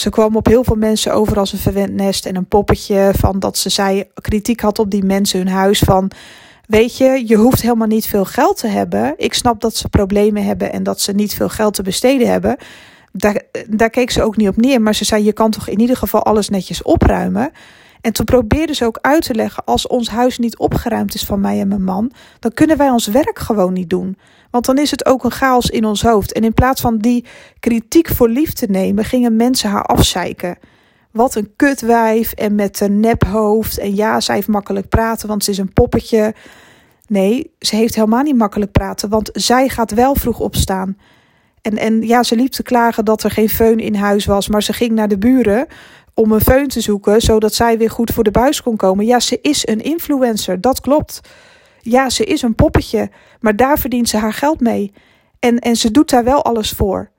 ze 0.00 0.10
kwam 0.10 0.36
op 0.36 0.46
heel 0.46 0.64
veel 0.64 0.76
mensen 0.76 1.12
over 1.12 1.38
als 1.38 1.52
een 1.52 1.58
verwend 1.58 1.92
nest 1.92 2.26
en 2.26 2.36
een 2.36 2.46
poppetje 2.46 3.10
van 3.16 3.38
dat 3.38 3.58
ze 3.58 3.68
zei 3.68 4.04
kritiek 4.14 4.60
had 4.60 4.78
op 4.78 4.90
die 4.90 5.04
mensen 5.04 5.38
hun 5.38 5.48
huis 5.48 5.78
van 5.78 6.10
weet 6.66 6.96
je, 6.96 7.24
je 7.26 7.36
hoeft 7.36 7.62
helemaal 7.62 7.86
niet 7.86 8.06
veel 8.06 8.24
geld 8.24 8.56
te 8.56 8.66
hebben. 8.66 9.14
Ik 9.16 9.34
snap 9.34 9.60
dat 9.60 9.76
ze 9.76 9.88
problemen 9.88 10.44
hebben 10.44 10.72
en 10.72 10.82
dat 10.82 11.00
ze 11.00 11.12
niet 11.12 11.34
veel 11.34 11.48
geld 11.48 11.74
te 11.74 11.82
besteden 11.82 12.28
hebben. 12.28 12.56
Daar, 13.12 13.42
daar 13.68 13.90
keek 13.90 14.10
ze 14.10 14.22
ook 14.22 14.36
niet 14.36 14.48
op 14.48 14.56
neer, 14.56 14.82
maar 14.82 14.94
ze 14.94 15.04
zei 15.04 15.24
je 15.24 15.32
kan 15.32 15.50
toch 15.50 15.68
in 15.68 15.80
ieder 15.80 15.96
geval 15.96 16.24
alles 16.24 16.48
netjes 16.48 16.82
opruimen. 16.82 17.50
En 18.00 18.12
toen 18.12 18.24
probeerde 18.24 18.74
ze 18.74 18.84
ook 18.84 18.98
uit 19.00 19.22
te 19.22 19.34
leggen: 19.34 19.64
als 19.64 19.86
ons 19.86 20.08
huis 20.08 20.38
niet 20.38 20.58
opgeruimd 20.58 21.14
is 21.14 21.24
van 21.24 21.40
mij 21.40 21.60
en 21.60 21.68
mijn 21.68 21.84
man, 21.84 22.12
dan 22.38 22.52
kunnen 22.52 22.76
wij 22.76 22.90
ons 22.90 23.06
werk 23.06 23.38
gewoon 23.38 23.72
niet 23.72 23.90
doen. 23.90 24.16
Want 24.50 24.64
dan 24.64 24.78
is 24.78 24.90
het 24.90 25.06
ook 25.06 25.24
een 25.24 25.30
chaos 25.30 25.70
in 25.70 25.84
ons 25.84 26.02
hoofd. 26.02 26.32
En 26.32 26.44
in 26.44 26.54
plaats 26.54 26.80
van 26.80 26.98
die 26.98 27.24
kritiek 27.60 28.08
voor 28.08 28.28
lief 28.28 28.52
te 28.52 28.66
nemen, 28.66 29.04
gingen 29.04 29.36
mensen 29.36 29.70
haar 29.70 29.84
afzeiken. 29.84 30.58
Wat 31.10 31.34
een 31.34 31.52
kutwijf 31.56 32.32
en 32.32 32.54
met 32.54 32.80
een 32.80 33.00
nephoofd. 33.00 33.78
En 33.78 33.94
ja, 33.94 34.20
zij 34.20 34.34
heeft 34.34 34.48
makkelijk 34.48 34.88
praten, 34.88 35.28
want 35.28 35.44
ze 35.44 35.50
is 35.50 35.58
een 35.58 35.72
poppetje. 35.72 36.34
Nee, 37.06 37.52
ze 37.58 37.76
heeft 37.76 37.94
helemaal 37.94 38.22
niet 38.22 38.36
makkelijk 38.36 38.72
praten, 38.72 39.08
want 39.08 39.30
zij 39.32 39.68
gaat 39.68 39.94
wel 39.94 40.14
vroeg 40.14 40.40
opstaan. 40.40 40.96
En, 41.62 41.76
en 41.76 42.02
ja, 42.02 42.22
ze 42.22 42.36
liep 42.36 42.50
te 42.50 42.62
klagen 42.62 43.04
dat 43.04 43.22
er 43.22 43.30
geen 43.30 43.50
föhn 43.50 43.84
in 43.84 43.94
huis 43.94 44.26
was, 44.26 44.48
maar 44.48 44.62
ze 44.62 44.72
ging 44.72 44.92
naar 44.92 45.08
de 45.08 45.18
buren 45.18 45.66
om 46.18 46.32
een 46.32 46.40
föhn 46.40 46.66
te 46.66 46.80
zoeken, 46.80 47.20
zodat 47.20 47.54
zij 47.54 47.78
weer 47.78 47.90
goed 47.90 48.10
voor 48.10 48.24
de 48.24 48.30
buis 48.30 48.62
kon 48.62 48.76
komen. 48.76 49.06
Ja, 49.06 49.20
ze 49.20 49.38
is 49.42 49.66
een 49.66 49.80
influencer, 49.80 50.60
dat 50.60 50.80
klopt. 50.80 51.20
Ja, 51.80 52.10
ze 52.10 52.24
is 52.24 52.42
een 52.42 52.54
poppetje, 52.54 53.10
maar 53.40 53.56
daar 53.56 53.78
verdient 53.78 54.08
ze 54.08 54.16
haar 54.16 54.32
geld 54.32 54.60
mee. 54.60 54.92
En, 55.38 55.58
en 55.58 55.76
ze 55.76 55.90
doet 55.90 56.10
daar 56.10 56.24
wel 56.24 56.44
alles 56.44 56.70
voor. 56.70 57.10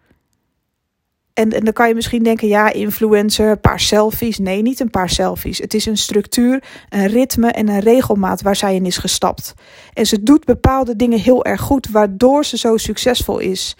En, 1.34 1.52
en 1.52 1.64
dan 1.64 1.74
kan 1.74 1.88
je 1.88 1.96
misschien 1.96 2.24
denken, 2.24 2.48
ja, 2.48 2.74
influencer, 2.74 3.50
een 3.50 3.62
paar 3.62 3.80
selfies. 3.80 4.38
Nee, 4.38 4.62
niet 4.62 4.80
een 4.80 4.90
paar 4.90 5.10
selfies. 5.10 5.58
Het 5.58 5.74
is 5.74 5.86
een 5.86 5.98
structuur, 5.98 6.64
een 6.90 7.08
ritme 7.08 7.52
en 7.52 7.70
een 7.70 7.80
regelmaat 7.80 8.42
waar 8.42 8.56
zij 8.56 8.76
in 8.76 8.86
is 8.86 8.98
gestapt. 8.98 9.54
En 9.94 10.06
ze 10.06 10.24
doet 10.24 10.46
bepaalde 10.46 10.96
dingen 10.96 11.20
heel 11.20 11.46
erg 11.46 11.62
goed, 11.62 11.90
waardoor 11.90 12.46
ze 12.46 12.58
zo 12.58 12.78
succesvol 12.78 13.40
is. 13.40 13.76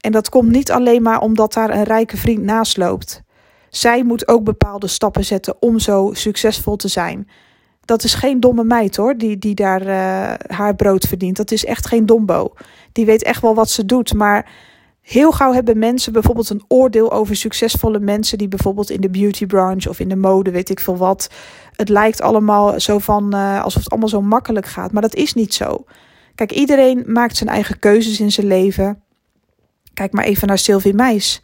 En 0.00 0.12
dat 0.12 0.28
komt 0.28 0.50
niet 0.50 0.70
alleen 0.70 1.02
maar 1.02 1.20
omdat 1.20 1.52
daar 1.52 1.70
een 1.70 1.84
rijke 1.84 2.16
vriend 2.16 2.42
naast 2.42 2.76
loopt. 2.76 3.22
Zij 3.72 4.02
moet 4.02 4.28
ook 4.28 4.44
bepaalde 4.44 4.86
stappen 4.86 5.24
zetten 5.24 5.54
om 5.60 5.78
zo 5.78 6.10
succesvol 6.12 6.76
te 6.76 6.88
zijn. 6.88 7.28
Dat 7.84 8.04
is 8.04 8.14
geen 8.14 8.40
domme 8.40 8.64
meid 8.64 8.96
hoor, 8.96 9.16
die, 9.16 9.38
die 9.38 9.54
daar 9.54 9.82
uh, 9.82 10.56
haar 10.56 10.76
brood 10.76 11.06
verdient. 11.06 11.36
Dat 11.36 11.50
is 11.50 11.64
echt 11.64 11.86
geen 11.86 12.06
dombo. 12.06 12.52
Die 12.92 13.06
weet 13.06 13.22
echt 13.22 13.42
wel 13.42 13.54
wat 13.54 13.70
ze 13.70 13.84
doet. 13.84 14.14
Maar 14.14 14.50
Heel 15.02 15.32
gauw 15.32 15.52
hebben 15.52 15.78
mensen 15.78 16.12
bijvoorbeeld 16.12 16.50
een 16.50 16.64
oordeel 16.68 17.12
over 17.12 17.36
succesvolle 17.36 17.98
mensen 17.98 18.38
die 18.38 18.48
bijvoorbeeld 18.48 18.90
in 18.90 19.00
de 19.00 19.10
beauty 19.10 19.46
branch 19.46 19.86
of 19.86 20.00
in 20.00 20.08
de 20.08 20.16
mode, 20.16 20.50
weet 20.50 20.70
ik 20.70 20.80
veel 20.80 20.96
wat. 20.96 21.30
Het 21.76 21.88
lijkt 21.88 22.20
allemaal 22.20 22.80
zo 22.80 22.98
van 22.98 23.34
uh, 23.34 23.62
alsof 23.62 23.82
het 23.82 23.90
allemaal 23.90 24.08
zo 24.08 24.22
makkelijk 24.22 24.66
gaat, 24.66 24.92
maar 24.92 25.02
dat 25.02 25.14
is 25.14 25.34
niet 25.34 25.54
zo. 25.54 25.84
Kijk, 26.34 26.52
iedereen 26.52 27.04
maakt 27.06 27.36
zijn 27.36 27.50
eigen 27.50 27.78
keuzes 27.78 28.20
in 28.20 28.32
zijn 28.32 28.46
leven. 28.46 29.02
Kijk 29.94 30.12
maar 30.12 30.24
even 30.24 30.48
naar 30.48 30.58
Sylvie 30.58 30.94
Meis. 30.94 31.42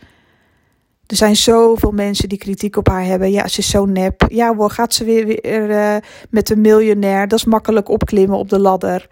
Er 1.08 1.16
zijn 1.16 1.36
zoveel 1.36 1.90
mensen 1.90 2.28
die 2.28 2.38
kritiek 2.38 2.76
op 2.76 2.88
haar 2.88 3.04
hebben. 3.04 3.30
Ja, 3.30 3.48
ze 3.48 3.58
is 3.58 3.70
zo 3.70 3.84
nep. 3.84 4.26
Ja 4.28 4.54
hoor, 4.56 4.70
gaat 4.70 4.94
ze 4.94 5.04
weer, 5.04 5.26
weer 5.26 5.70
uh, 5.70 5.96
met 6.30 6.50
een 6.50 6.60
miljonair. 6.60 7.28
Dat 7.28 7.38
is 7.38 7.44
makkelijk 7.44 7.88
opklimmen 7.88 8.38
op 8.38 8.48
de 8.48 8.58
ladder. 8.58 9.08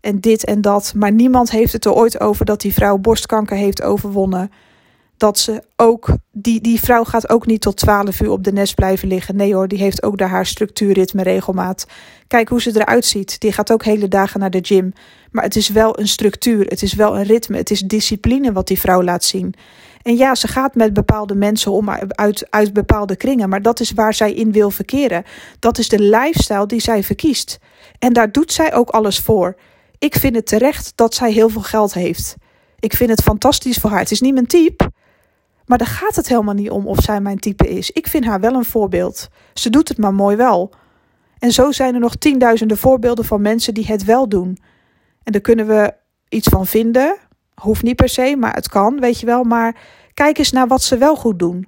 En 0.00 0.20
dit 0.20 0.44
en 0.44 0.60
dat. 0.60 0.92
Maar 0.96 1.12
niemand 1.12 1.50
heeft 1.50 1.72
het 1.72 1.84
er 1.84 1.92
ooit 1.92 2.20
over 2.20 2.44
dat 2.44 2.60
die 2.60 2.72
vrouw 2.72 2.96
borstkanker 2.96 3.56
heeft 3.56 3.82
overwonnen. 3.82 4.50
Dat 5.16 5.38
ze 5.38 5.62
ook, 5.76 6.08
die, 6.32 6.60
die 6.60 6.80
vrouw 6.80 7.04
gaat 7.04 7.28
ook 7.28 7.46
niet 7.46 7.60
tot 7.60 7.76
12 7.76 8.20
uur 8.20 8.30
op 8.30 8.44
de 8.44 8.52
nest 8.52 8.74
blijven 8.74 9.08
liggen. 9.08 9.36
Nee 9.36 9.54
hoor, 9.54 9.68
die 9.68 9.78
heeft 9.78 10.02
ook 10.02 10.18
daar 10.18 10.28
haar 10.28 10.46
structuurritme, 10.46 11.22
regelmaat. 11.22 11.86
Kijk 12.26 12.48
hoe 12.48 12.60
ze 12.60 12.80
eruit 12.80 13.04
ziet. 13.04 13.40
Die 13.40 13.52
gaat 13.52 13.72
ook 13.72 13.84
hele 13.84 14.08
dagen 14.08 14.40
naar 14.40 14.50
de 14.50 14.64
gym. 14.64 14.92
Maar 15.30 15.44
het 15.44 15.56
is 15.56 15.68
wel 15.68 15.98
een 15.98 16.08
structuur, 16.08 16.66
het 16.66 16.82
is 16.82 16.94
wel 16.94 17.16
een 17.16 17.24
ritme, 17.24 17.56
het 17.56 17.70
is 17.70 17.80
discipline 17.80 18.52
wat 18.52 18.66
die 18.66 18.80
vrouw 18.80 19.02
laat 19.02 19.24
zien. 19.24 19.54
En 20.04 20.16
ja, 20.16 20.34
ze 20.34 20.48
gaat 20.48 20.74
met 20.74 20.92
bepaalde 20.92 21.34
mensen 21.34 21.72
om 21.72 21.90
uit, 21.90 22.50
uit 22.50 22.72
bepaalde 22.72 23.16
kringen, 23.16 23.48
maar 23.48 23.62
dat 23.62 23.80
is 23.80 23.92
waar 23.92 24.14
zij 24.14 24.32
in 24.32 24.52
wil 24.52 24.70
verkeren. 24.70 25.24
Dat 25.58 25.78
is 25.78 25.88
de 25.88 25.98
lifestyle 25.98 26.66
die 26.66 26.80
zij 26.80 27.02
verkiest. 27.02 27.58
En 27.98 28.12
daar 28.12 28.32
doet 28.32 28.52
zij 28.52 28.74
ook 28.74 28.90
alles 28.90 29.20
voor. 29.20 29.56
Ik 29.98 30.14
vind 30.14 30.36
het 30.36 30.46
terecht 30.46 30.92
dat 30.94 31.14
zij 31.14 31.32
heel 31.32 31.48
veel 31.48 31.62
geld 31.62 31.94
heeft. 31.94 32.36
Ik 32.78 32.94
vind 32.94 33.10
het 33.10 33.22
fantastisch 33.22 33.76
voor 33.76 33.90
haar. 33.90 33.98
Het 33.98 34.10
is 34.10 34.20
niet 34.20 34.34
mijn 34.34 34.46
type, 34.46 34.90
maar 35.66 35.78
daar 35.78 35.86
gaat 35.86 36.16
het 36.16 36.28
helemaal 36.28 36.54
niet 36.54 36.70
om 36.70 36.86
of 36.86 36.98
zij 37.02 37.20
mijn 37.20 37.38
type 37.38 37.68
is. 37.68 37.90
Ik 37.90 38.06
vind 38.06 38.24
haar 38.24 38.40
wel 38.40 38.54
een 38.54 38.64
voorbeeld. 38.64 39.28
Ze 39.54 39.70
doet 39.70 39.88
het 39.88 39.98
maar 39.98 40.14
mooi 40.14 40.36
wel. 40.36 40.74
En 41.38 41.52
zo 41.52 41.72
zijn 41.72 41.94
er 41.94 42.00
nog 42.00 42.16
tienduizenden 42.16 42.78
voorbeelden 42.78 43.24
van 43.24 43.40
mensen 43.40 43.74
die 43.74 43.86
het 43.86 44.04
wel 44.04 44.28
doen. 44.28 44.58
En 45.22 45.32
daar 45.32 45.40
kunnen 45.40 45.66
we 45.66 45.94
iets 46.28 46.48
van 46.48 46.66
vinden. 46.66 47.16
Hoeft 47.54 47.82
niet 47.82 47.96
per 47.96 48.08
se, 48.08 48.36
maar 48.38 48.54
het 48.54 48.68
kan, 48.68 49.00
weet 49.00 49.20
je 49.20 49.26
wel. 49.26 49.44
Maar 49.44 49.76
kijk 50.14 50.38
eens 50.38 50.52
naar 50.52 50.66
wat 50.66 50.82
ze 50.82 50.98
wel 50.98 51.16
goed 51.16 51.38
doen. 51.38 51.66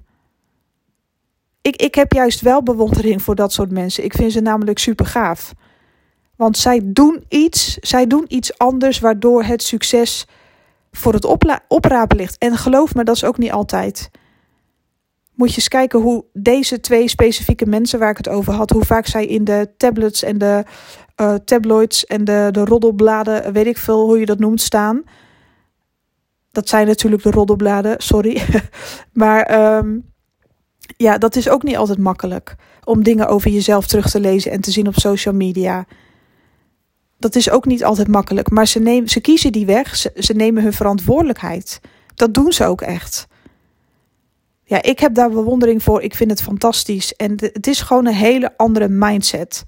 Ik, 1.61 1.75
ik 1.75 1.95
heb 1.95 2.11
juist 2.11 2.41
wel 2.41 2.63
bewondering 2.63 3.21
voor 3.21 3.35
dat 3.35 3.53
soort 3.53 3.71
mensen. 3.71 4.03
Ik 4.03 4.13
vind 4.13 4.31
ze 4.31 4.39
namelijk 4.39 4.79
super 4.79 5.05
gaaf. 5.05 5.53
Want 6.35 6.57
zij 6.57 6.81
doen 6.83 7.23
iets, 7.29 7.77
zij 7.77 8.07
doen 8.07 8.25
iets 8.27 8.57
anders 8.57 8.99
waardoor 8.99 9.43
het 9.43 9.63
succes 9.63 10.25
voor 10.91 11.13
het 11.13 11.25
oprapen 11.67 12.17
ligt. 12.17 12.37
En 12.37 12.57
geloof 12.57 12.95
me, 12.95 13.03
dat 13.03 13.15
is 13.15 13.23
ook 13.23 13.37
niet 13.37 13.51
altijd. 13.51 14.09
Moet 15.33 15.49
je 15.49 15.55
eens 15.55 15.67
kijken 15.67 15.99
hoe 15.99 16.25
deze 16.33 16.79
twee 16.79 17.07
specifieke 17.07 17.65
mensen 17.65 17.99
waar 17.99 18.09
ik 18.09 18.17
het 18.17 18.29
over 18.29 18.53
had, 18.53 18.69
hoe 18.69 18.85
vaak 18.85 19.05
zij 19.05 19.25
in 19.25 19.43
de 19.43 19.69
tablets 19.77 20.23
en 20.23 20.37
de 20.37 20.63
uh, 21.21 21.33
tabloids 21.33 22.05
en 22.05 22.23
de, 22.23 22.49
de 22.51 22.65
roddelbladen, 22.65 23.53
weet 23.53 23.65
ik 23.65 23.77
veel 23.77 24.05
hoe 24.05 24.19
je 24.19 24.25
dat 24.25 24.39
noemt, 24.39 24.61
staan. 24.61 25.03
Dat 26.57 26.69
zijn 26.69 26.87
natuurlijk 26.87 27.23
de 27.23 27.31
roddelbladen, 27.31 27.95
sorry. 27.97 28.41
maar 29.13 29.75
um, 29.77 30.05
ja, 30.97 31.17
dat 31.17 31.35
is 31.35 31.49
ook 31.49 31.63
niet 31.63 31.77
altijd 31.77 31.97
makkelijk 31.97 32.55
om 32.83 33.03
dingen 33.03 33.27
over 33.27 33.51
jezelf 33.51 33.87
terug 33.87 34.09
te 34.09 34.19
lezen 34.19 34.51
en 34.51 34.61
te 34.61 34.71
zien 34.71 34.87
op 34.87 34.95
social 34.95 35.33
media. 35.33 35.85
Dat 37.19 37.35
is 37.35 37.49
ook 37.49 37.65
niet 37.65 37.83
altijd 37.83 38.07
makkelijk, 38.07 38.49
maar 38.49 38.67
ze, 38.67 38.79
nemen, 38.79 39.09
ze 39.09 39.19
kiezen 39.19 39.51
die 39.51 39.65
weg, 39.65 39.95
ze, 39.95 40.33
nemen 40.33 40.63
hun 40.63 40.73
verantwoordelijkheid. 40.73 41.81
Dat 42.15 42.33
doen 42.33 42.51
ze 42.51 42.65
ook 42.65 42.81
echt. 42.81 43.27
Ja, 44.63 44.81
ik 44.81 44.99
heb 44.99 45.13
daar 45.13 45.29
bewondering 45.29 45.83
voor. 45.83 46.01
Ik 46.01 46.15
vind 46.15 46.29
het 46.29 46.41
fantastisch. 46.41 47.15
En 47.15 47.31
het 47.35 47.67
is 47.67 47.81
gewoon 47.81 48.05
een 48.05 48.13
hele 48.13 48.57
andere 48.57 48.87
mindset 48.87 49.63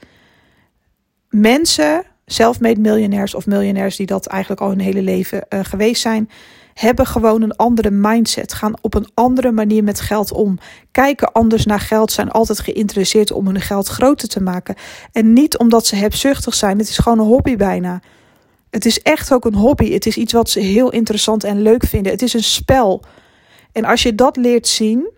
mensen, 1.30 2.04
self-made 2.26 2.82
miljonairs 2.82 3.36
of 3.36 3.46
miljonairs 3.46 3.96
die 3.96 4.06
dat 4.06 4.26
eigenlijk 4.26 4.62
al 4.62 4.70
hun 4.70 4.80
hele 4.80 5.02
leven 5.02 5.46
uh, 5.50 5.60
geweest 5.64 6.02
zijn, 6.02 6.30
hebben 6.80 7.06
gewoon 7.06 7.42
een 7.42 7.56
andere 7.56 7.92
mindset, 7.92 8.54
gaan 8.54 8.74
op 8.82 8.94
een 8.94 9.08
andere 9.14 9.52
manier 9.52 9.84
met 9.84 10.00
geld 10.00 10.32
om, 10.32 10.58
kijken 10.92 11.32
anders 11.32 11.66
naar 11.66 11.80
geld, 11.80 12.12
zijn 12.12 12.32
altijd 12.32 12.60
geïnteresseerd 12.60 13.32
om 13.32 13.46
hun 13.46 13.62
geld 13.62 13.88
groter 13.88 14.28
te 14.28 14.42
maken. 14.42 14.76
En 15.12 15.34
niet 15.34 15.58
omdat 15.58 15.86
ze 15.86 15.96
hebzuchtig 15.96 16.54
zijn, 16.54 16.78
het 16.78 16.90
is 16.90 16.98
gewoon 16.98 17.20
een 17.20 17.26
hobby 17.26 17.56
bijna. 17.56 18.02
Het 18.70 18.86
is 18.86 19.02
echt 19.02 19.34
ook 19.34 19.46
een 19.46 19.56
hobby. 19.56 19.92
Het 19.94 20.06
is 20.06 20.18
iets 20.18 20.34
wat 20.34 20.50
ze 20.50 20.60
heel 20.60 20.92
interessant 20.92 21.44
en 21.44 21.62
leuk 21.62 21.86
vinden. 21.86 22.12
Het 22.12 22.22
is 22.22 22.34
een 22.34 22.44
spel. 22.44 23.04
En 23.72 23.86
als 23.86 24.04
je 24.04 24.16
dat 24.16 24.38
leert 24.38 24.68
zien. 24.68 25.10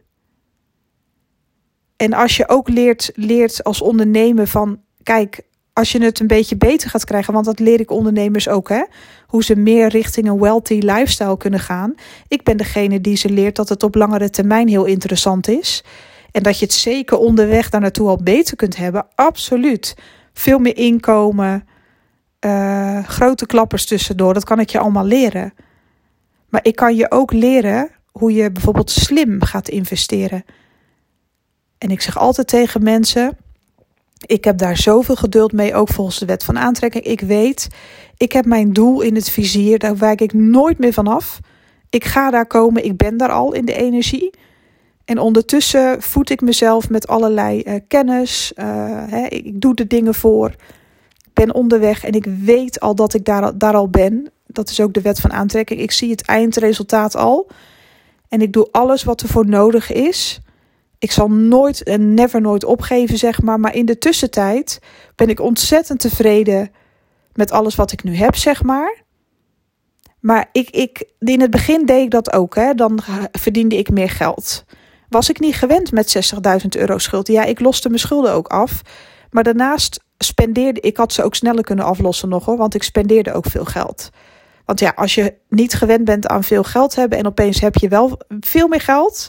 En 1.98 2.13
als 2.13 2.38
je 2.38 2.50
ook 2.50 2.70
leert, 2.70 3.12
leert 3.13 3.63
als 3.63 3.82
ondernemer 3.82 4.48
van. 4.48 4.82
Kijk, 5.03 5.41
als 5.82 5.92
je 5.92 6.04
het 6.04 6.20
een 6.20 6.28
beetje 6.28 6.58
beter 6.58 6.90
gaat 6.90 7.06
krijgen, 7.06 7.34
want 7.34 7.46
dat 7.46 7.60
leer 7.60 7.80
ik 7.80 7.92
ondernemers 7.92 8.48
ook, 8.48 8.70
hè? 8.70 8.84
hoe 9.28 9.44
ze 9.44 9.56
meer 9.56 9.88
richting 9.88 10.28
een 10.28 10.40
wealthy 10.40 10.80
lifestyle 10.80 11.38
kunnen 11.38 11.60
gaan. 11.60 11.96
Ik 12.28 12.44
ben 12.44 12.58
degene 12.58 13.02
die 13.02 13.16
ze 13.16 13.30
leert 13.30 13.56
dat 13.56 13.70
het 13.70 13.84
op 13.84 13.96
langere 13.96 14.30
termijn 14.30 14.68
heel 14.68 14.86
interessant 14.86 15.48
is. 15.48 15.84
En 16.32 16.44
dat 16.44 16.60
je 16.60 16.66
het 16.66 16.74
zeker 16.74 17.18
onderweg 17.18 17.70
daar 17.70 17.82
naartoe 17.82 18.08
al 18.08 18.20
beter 18.24 18.56
kunt 18.56 18.78
hebben. 18.78 19.06
Absoluut. 19.16 19.96
Veel 20.34 20.60
meer 20.60 20.78
inkomen, 20.78 21.68
uh, 22.46 23.04
grote 23.04 23.46
klappers 23.46 23.86
tussendoor, 23.86 24.34
dat 24.34 24.44
kan 24.44 24.60
ik 24.60 24.70
je 24.70 24.80
allemaal 24.80 25.06
leren. 25.06 25.54
Maar 26.50 26.62
ik 26.64 26.76
kan 26.76 26.96
je 26.96 27.12
ook 27.12 27.32
leren 27.32 27.90
hoe 28.12 28.34
je 28.34 28.52
bijvoorbeeld 28.52 28.92
slim 28.92 29.44
gaat 29.44 29.70
investeren. 29.70 30.44
En 31.78 31.90
ik 31.90 32.02
zeg 32.02 32.18
altijd 32.18 32.48
tegen 32.48 32.84
mensen 32.84 33.38
ik 34.25 34.44
heb 34.44 34.58
daar 34.58 34.78
zoveel 34.78 35.16
geduld 35.16 35.51
mee, 35.51 35.74
ook 35.74 35.90
volgens 35.90 36.20
de 36.20 36.25
wet 36.25 36.44
van 36.44 36.60
aantrekking. 36.60 37.04
Ik 37.04 37.22
weet, 37.22 37.68
ik 38.18 38.32
heb 38.32 38.46
mijn 38.46 38.74
doel 38.74 39.01
in 39.01 39.16
het 39.16 39.30
vizier, 39.30 39.80
daar 39.80 39.98
wijk 39.98 40.22
ik 40.22 40.34
nooit 40.34 40.80
meer 40.80 40.94
vanaf. 40.94 41.40
Ik 41.90 42.06
ga 42.06 42.30
daar 42.30 42.46
komen, 42.46 42.86
ik 42.86 42.98
ben 42.98 43.18
daar 43.18 43.32
al 43.32 43.54
in 43.54 43.66
de 43.66 43.75
energie. 43.75 44.30
En 45.06 45.20
ondertussen 45.20 46.01
voed 46.01 46.30
ik 46.30 46.42
mezelf 46.42 46.90
met 46.90 47.08
allerlei 47.08 47.63
uh, 47.66 47.74
kennis. 47.88 48.51
Uh, 48.56 48.66
hè, 49.08 49.25
ik 49.25 49.62
doe 49.62 49.75
de 49.75 49.88
dingen 49.88 50.13
voor. 50.13 50.50
Ik 51.18 51.34
ben 51.34 51.54
onderweg 51.54 52.04
en 52.04 52.12
ik 52.12 52.25
weet 52.25 52.80
al 52.80 52.96
dat 52.96 53.13
ik 53.13 53.25
daar, 53.25 53.58
daar 53.58 53.75
al 53.75 53.90
ben. 53.90 54.32
Dat 54.48 54.70
is 54.70 54.80
ook 54.80 54.94
de 54.94 55.01
wet 55.01 55.20
van 55.20 55.32
aantrekking. 55.32 55.80
Ik 55.80 55.92
zie 55.92 56.12
het 56.12 56.25
eindresultaat 56.25 57.16
al. 57.16 57.48
En 58.28 58.42
ik 58.42 58.54
doe 58.54 58.68
alles 58.72 59.04
wat 59.04 59.22
er 59.22 59.28
voor 59.28 59.48
nodig 59.48 59.92
is 59.92 60.42
ik 61.01 61.12
zal 61.12 61.31
nooit 61.31 61.84
en 61.84 62.13
never 62.13 62.41
nooit 62.41 62.63
opgeven, 62.63 63.17
zeg 63.17 63.41
maar. 63.41 63.60
Maar 63.60 63.75
in 63.75 63.86
de 63.86 63.98
tussentijd 63.98 64.79
ben 65.15 65.29
ik 65.29 65.39
ontzettend 65.39 66.00
tevreden 66.00 66.72
met 67.34 67.51
alles 67.51 67.75
wat 67.75 67.91
ik 67.91 68.03
nu 68.03 68.15
heb, 68.15 68.36
zeg 68.36 68.63
maar. 68.63 69.03
Maar 70.20 70.50
ik, 70.51 70.70
ik, 70.70 71.03
in 71.20 71.41
het 71.41 71.51
begin 71.51 71.86
deed 71.86 72.03
ik 72.03 72.12
dat 72.12 72.34
ook. 72.34 72.55
Hè. 72.55 72.74
Dan 72.74 73.00
verdiende 73.31 73.77
ik 73.77 73.89
meer 73.89 74.10
geld. 74.10 74.65
Was 75.10 75.29
ik 75.29 75.39
niet 75.39 75.55
gewend 75.55 75.91
met 75.91 76.34
60.000 76.62 76.67
euro 76.70 76.98
schuld? 76.98 77.27
Ja, 77.27 77.43
ik 77.43 77.60
loste 77.60 77.88
mijn 77.88 78.00
schulden 78.00 78.34
ook 78.34 78.48
af. 78.48 78.81
Maar 79.29 79.43
daarnaast 79.43 80.03
spendeerde 80.17 80.79
ik, 80.79 80.98
had 80.98 81.13
ze 81.13 81.24
ook 81.24 81.36
sneller 81.36 81.63
kunnen 81.63 81.86
aflossen 81.86 82.29
nog 82.29 82.46
hoor, 82.46 82.58
want 82.58 82.75
ik 82.75 82.84
spendeerde 82.84 83.34
ook 83.34 83.46
veel 83.46 83.65
geld. 83.65 84.10
Want 84.65 84.79
ja, 84.79 84.91
als 84.96 85.15
je 85.15 85.34
niet 85.50 85.74
gewend 85.74 86.05
bent 86.05 86.27
aan 86.27 86.43
veel 86.43 86.63
geld 86.63 86.96
hebben 86.96 87.17
en 87.17 87.25
opeens 87.25 87.62
heb 87.62 87.75
je 87.75 87.88
wel 87.88 88.20
veel 88.39 88.67
meer 88.67 88.81
geld, 88.81 89.27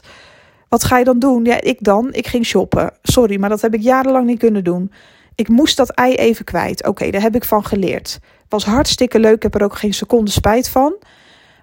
wat 0.73 0.83
ga 0.83 0.97
je 0.97 1.03
dan 1.03 1.19
doen? 1.19 1.45
Ja, 1.45 1.61
ik 1.61 1.77
dan. 1.79 2.13
Ik 2.13 2.27
ging 2.27 2.45
shoppen. 2.45 2.91
Sorry, 3.01 3.39
maar 3.39 3.49
dat 3.49 3.61
heb 3.61 3.73
ik 3.73 3.81
jarenlang 3.81 4.25
niet 4.25 4.39
kunnen 4.39 4.63
doen. 4.63 4.91
Ik 5.35 5.47
moest 5.47 5.77
dat 5.77 5.89
ei 5.89 6.15
even 6.15 6.45
kwijt. 6.45 6.87
Oké, 6.87 7.09
daar 7.09 7.21
heb 7.21 7.35
ik 7.35 7.43
van 7.43 7.65
geleerd. 7.65 8.19
Was 8.49 8.65
hartstikke 8.65 9.19
leuk. 9.19 9.35
Ik 9.35 9.43
heb 9.43 9.55
er 9.55 9.63
ook 9.63 9.77
geen 9.77 9.93
seconde 9.93 10.31
spijt 10.31 10.69
van. 10.69 10.95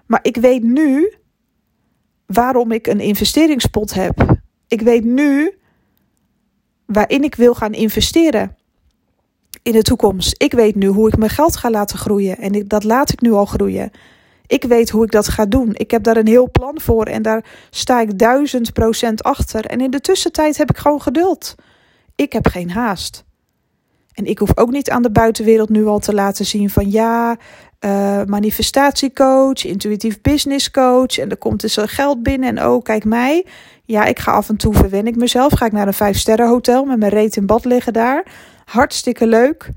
Maar 0.05 0.19
ik 0.21 0.37
weet 0.37 0.63
nu 0.63 1.13
waarom 2.25 2.71
ik 2.71 2.87
een 2.87 2.99
investeringspot 2.99 3.93
heb. 3.93 4.39
Ik 4.67 4.81
weet 4.81 5.03
nu 5.03 5.57
waarin 6.85 7.23
ik 7.23 7.35
wil 7.35 7.53
gaan 7.53 7.73
investeren 7.73 8.55
in 9.63 9.71
de 9.71 9.81
toekomst. 9.81 10.43
Ik 10.43 10.53
weet 10.53 10.75
nu 10.75 10.87
hoe 10.87 11.07
ik 11.07 11.17
mijn 11.17 11.31
geld 11.31 11.55
ga 11.55 11.69
laten 11.69 11.97
groeien. 11.97 12.37
En 12.37 12.67
dat 12.67 12.83
laat 12.83 13.11
ik 13.11 13.21
nu 13.21 13.31
al 13.31 13.45
groeien. 13.45 13.91
Ik 14.51 14.63
weet 14.63 14.89
hoe 14.89 15.03
ik 15.03 15.11
dat 15.11 15.27
ga 15.27 15.45
doen. 15.45 15.69
Ik 15.73 15.91
heb 15.91 16.03
daar 16.03 16.17
een 16.17 16.27
heel 16.27 16.51
plan 16.51 16.79
voor 16.79 17.05
en 17.05 17.21
daar 17.21 17.45
sta 17.69 18.01
ik 18.01 18.19
duizend 18.19 18.73
procent 18.73 19.23
achter. 19.23 19.65
En 19.65 19.81
in 19.81 19.91
de 19.91 19.99
tussentijd 19.99 20.57
heb 20.57 20.69
ik 20.69 20.77
gewoon 20.77 21.01
geduld. 21.01 21.55
Ik 22.15 22.33
heb 22.33 22.47
geen 22.47 22.71
haast. 22.71 23.23
En 24.13 24.25
ik 24.25 24.39
hoef 24.39 24.57
ook 24.57 24.71
niet 24.71 24.89
aan 24.89 25.01
de 25.01 25.11
buitenwereld 25.11 25.69
nu 25.69 25.85
al 25.85 25.99
te 25.99 26.13
laten 26.13 26.45
zien 26.45 26.69
van 26.69 26.91
ja, 26.91 27.37
uh, 27.85 28.23
manifestatiecoach, 28.23 29.65
intuïtief 29.65 30.21
business 30.21 30.71
coach. 30.71 31.17
En 31.17 31.29
er 31.29 31.37
komt 31.37 31.61
dus 31.61 31.77
geld 31.79 32.23
binnen 32.23 32.57
en 32.57 32.65
oh, 32.65 32.83
kijk 32.83 33.05
mij. 33.05 33.45
Ja, 33.85 34.05
ik 34.05 34.19
ga 34.19 34.31
af 34.31 34.49
en 34.49 34.57
toe 34.57 34.73
verwen 34.73 35.07
ik 35.07 35.15
mezelf. 35.15 35.53
Ga 35.53 35.65
ik 35.65 35.71
naar 35.71 35.87
een 35.87 35.93
vijf 35.93 36.17
sterren 36.17 36.47
hotel 36.47 36.85
met 36.85 36.99
mijn 36.99 37.11
reet 37.11 37.35
in 37.35 37.45
bad 37.45 37.65
liggen 37.65 37.93
daar. 37.93 38.25
Hartstikke 38.65 39.27
leuk. 39.27 39.71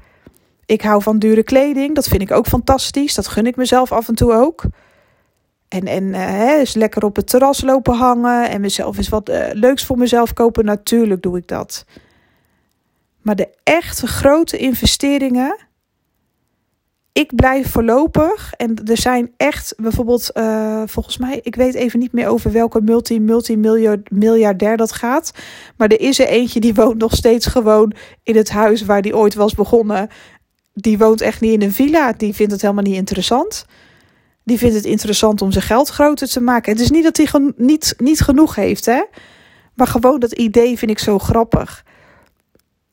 Ik 0.66 0.83
hou 0.83 1.02
van 1.02 1.18
dure 1.18 1.42
kleding. 1.42 1.94
Dat 1.94 2.09
vind 2.09 2.23
ik 2.23 2.33
ook 2.33 2.47
fantastisch. 2.47 3.14
Dat 3.14 3.26
gun 3.26 3.47
ik 3.47 3.56
mezelf 3.56 3.92
af 3.92 4.09
en 4.09 4.14
toe 4.14 4.33
ook. 4.33 4.64
En, 5.68 5.87
en 5.87 6.04
uh, 6.04 6.59
eens 6.59 6.75
lekker 6.75 7.04
op 7.04 7.16
het 7.16 7.28
terras 7.28 7.62
lopen 7.62 7.94
hangen 7.94 8.49
en 8.50 8.61
mezelf 8.61 8.97
eens 8.97 9.09
wat 9.09 9.28
uh, 9.28 9.47
leuks 9.52 9.85
voor 9.85 9.99
mezelf 9.99 10.33
kopen. 10.33 10.64
Natuurlijk 10.64 11.23
doe 11.23 11.37
ik 11.37 11.49
dat. 11.49 11.85
Maar 13.23 13.37
de 13.37 13.49
echte 13.62 14.06
grote 14.06 14.56
investeringen. 14.56 15.56
Ik 17.12 17.35
blijf 17.35 17.71
voorlopig. 17.71 18.52
En 18.52 18.76
er 18.85 18.97
zijn 18.97 19.33
echt 19.37 19.75
bijvoorbeeld, 19.76 20.30
uh, 20.35 20.83
volgens 20.87 21.18
mij, 21.18 21.40
ik 21.42 21.54
weet 21.54 21.75
even 21.75 21.99
niet 21.99 22.12
meer 22.12 22.28
over 22.28 22.52
welke 22.52 22.80
multi, 22.80 23.21
multimiljardair 23.21 24.76
dat 24.76 24.92
gaat. 24.92 25.33
Maar 25.76 25.88
er 25.88 26.00
is 26.00 26.18
er 26.18 26.26
eentje 26.26 26.61
die 26.61 26.75
woont 26.75 26.99
nog 26.99 27.14
steeds 27.14 27.47
gewoon 27.47 27.92
in 28.23 28.37
het 28.37 28.50
huis 28.50 28.85
waar 28.85 29.02
die 29.02 29.16
ooit 29.16 29.35
was 29.35 29.54
begonnen. 29.54 30.09
Die 30.74 30.98
woont 30.98 31.20
echt 31.20 31.40
niet 31.40 31.52
in 31.52 31.62
een 31.62 31.72
villa. 31.72 32.12
Die 32.12 32.34
vindt 32.34 32.52
het 32.52 32.60
helemaal 32.62 32.82
niet 32.82 32.94
interessant. 32.94 33.66
Die 34.44 34.58
vindt 34.58 34.74
het 34.74 34.84
interessant 34.84 35.42
om 35.42 35.52
zijn 35.52 35.64
geld 35.64 35.88
groter 35.88 36.28
te 36.28 36.40
maken. 36.40 36.72
Het 36.72 36.80
is 36.80 36.90
niet 36.90 37.04
dat 37.04 37.16
hij 37.16 37.52
niet, 37.56 37.94
niet 37.98 38.20
genoeg 38.20 38.54
heeft, 38.54 38.86
hè. 38.86 39.02
Maar 39.74 39.86
gewoon 39.86 40.20
dat 40.20 40.32
idee 40.32 40.78
vind 40.78 40.90
ik 40.90 40.98
zo 40.98 41.18
grappig. 41.18 41.84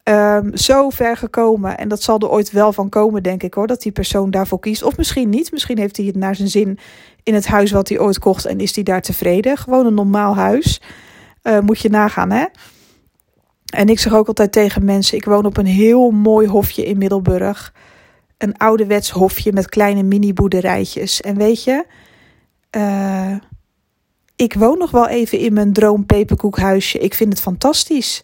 Um, 0.04 0.58
zo 0.58 0.90
ver 0.90 1.18
gekomen. 1.18 1.78
En 1.78 1.88
dat 1.88 2.02
zal 2.02 2.20
er 2.20 2.30
ooit 2.30 2.52
wel 2.52 2.74
van 2.74 2.90
komen, 2.90 3.24
denk 3.24 3.44
ik 3.44 3.54
hoor. 3.54 3.68
Dat 3.68 3.82
die 3.82 3.92
persoon 3.92 4.32
daarvoor 4.32 4.60
kiest. 4.60 4.84
Of 4.84 4.98
misschien 4.98 5.30
niet. 5.30 5.52
Misschien 5.52 5.78
heeft 5.78 5.98
hij 5.98 6.06
het 6.06 6.16
naar 6.16 6.36
zijn 6.36 6.50
zin 6.50 6.80
in 7.24 7.34
het 7.34 7.48
huis 7.48 7.72
wat 7.72 7.90
hij 7.90 8.00
ooit 8.00 8.20
kocht. 8.20 8.46
En 8.46 8.60
is 8.60 8.76
hij 8.76 8.84
daar 8.84 9.02
tevreden. 9.02 9.58
Gewoon 9.58 9.86
een 9.86 9.94
normaal 9.94 10.36
huis. 10.36 10.82
Uh, 11.44 11.60
moet 11.60 11.80
je 11.80 11.90
nagaan, 11.90 12.32
hè. 12.32 12.46
En 13.72 13.88
ik 13.88 14.00
zeg 14.00 14.14
ook 14.14 14.28
altijd 14.28 14.52
tegen 14.52 14.86
mensen: 14.86 15.18
ik 15.18 15.26
woon 15.26 15.46
op 15.46 15.58
een 15.58 15.66
heel 15.66 16.10
mooi 16.10 16.48
hofje 16.48 16.86
in 16.86 16.98
Middelburg. 16.98 17.74
Een 18.38 18.58
ouderwets 18.58 19.10
hofje 19.10 19.54
met 19.54 19.70
kleine 19.70 20.04
mini-boerderijtjes. 20.04 21.22
En 21.22 21.38
weet 21.38 21.64
je, 21.64 21.86
uh, 22.78 23.36
ik 24.36 24.54
woon 24.54 24.78
nog 24.78 24.92
wel 24.92 25.08
even 25.08 25.38
in 25.38 25.54
mijn 25.54 25.74
droom 25.74 26.06
peperkoekhuisje. 26.06 27.00
Ik 27.00 27.14
vind 27.14 27.34
het 27.34 27.42
fantastisch. 27.42 28.24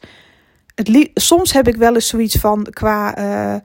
Het 0.75 1.10
Soms 1.13 1.54
heb 1.54 1.68
ik 1.68 1.75
wel 1.75 1.94
eens 1.94 2.08
zoiets 2.08 2.36
van 2.36 2.68
qua. 2.70 3.18
Uh, 3.18 3.56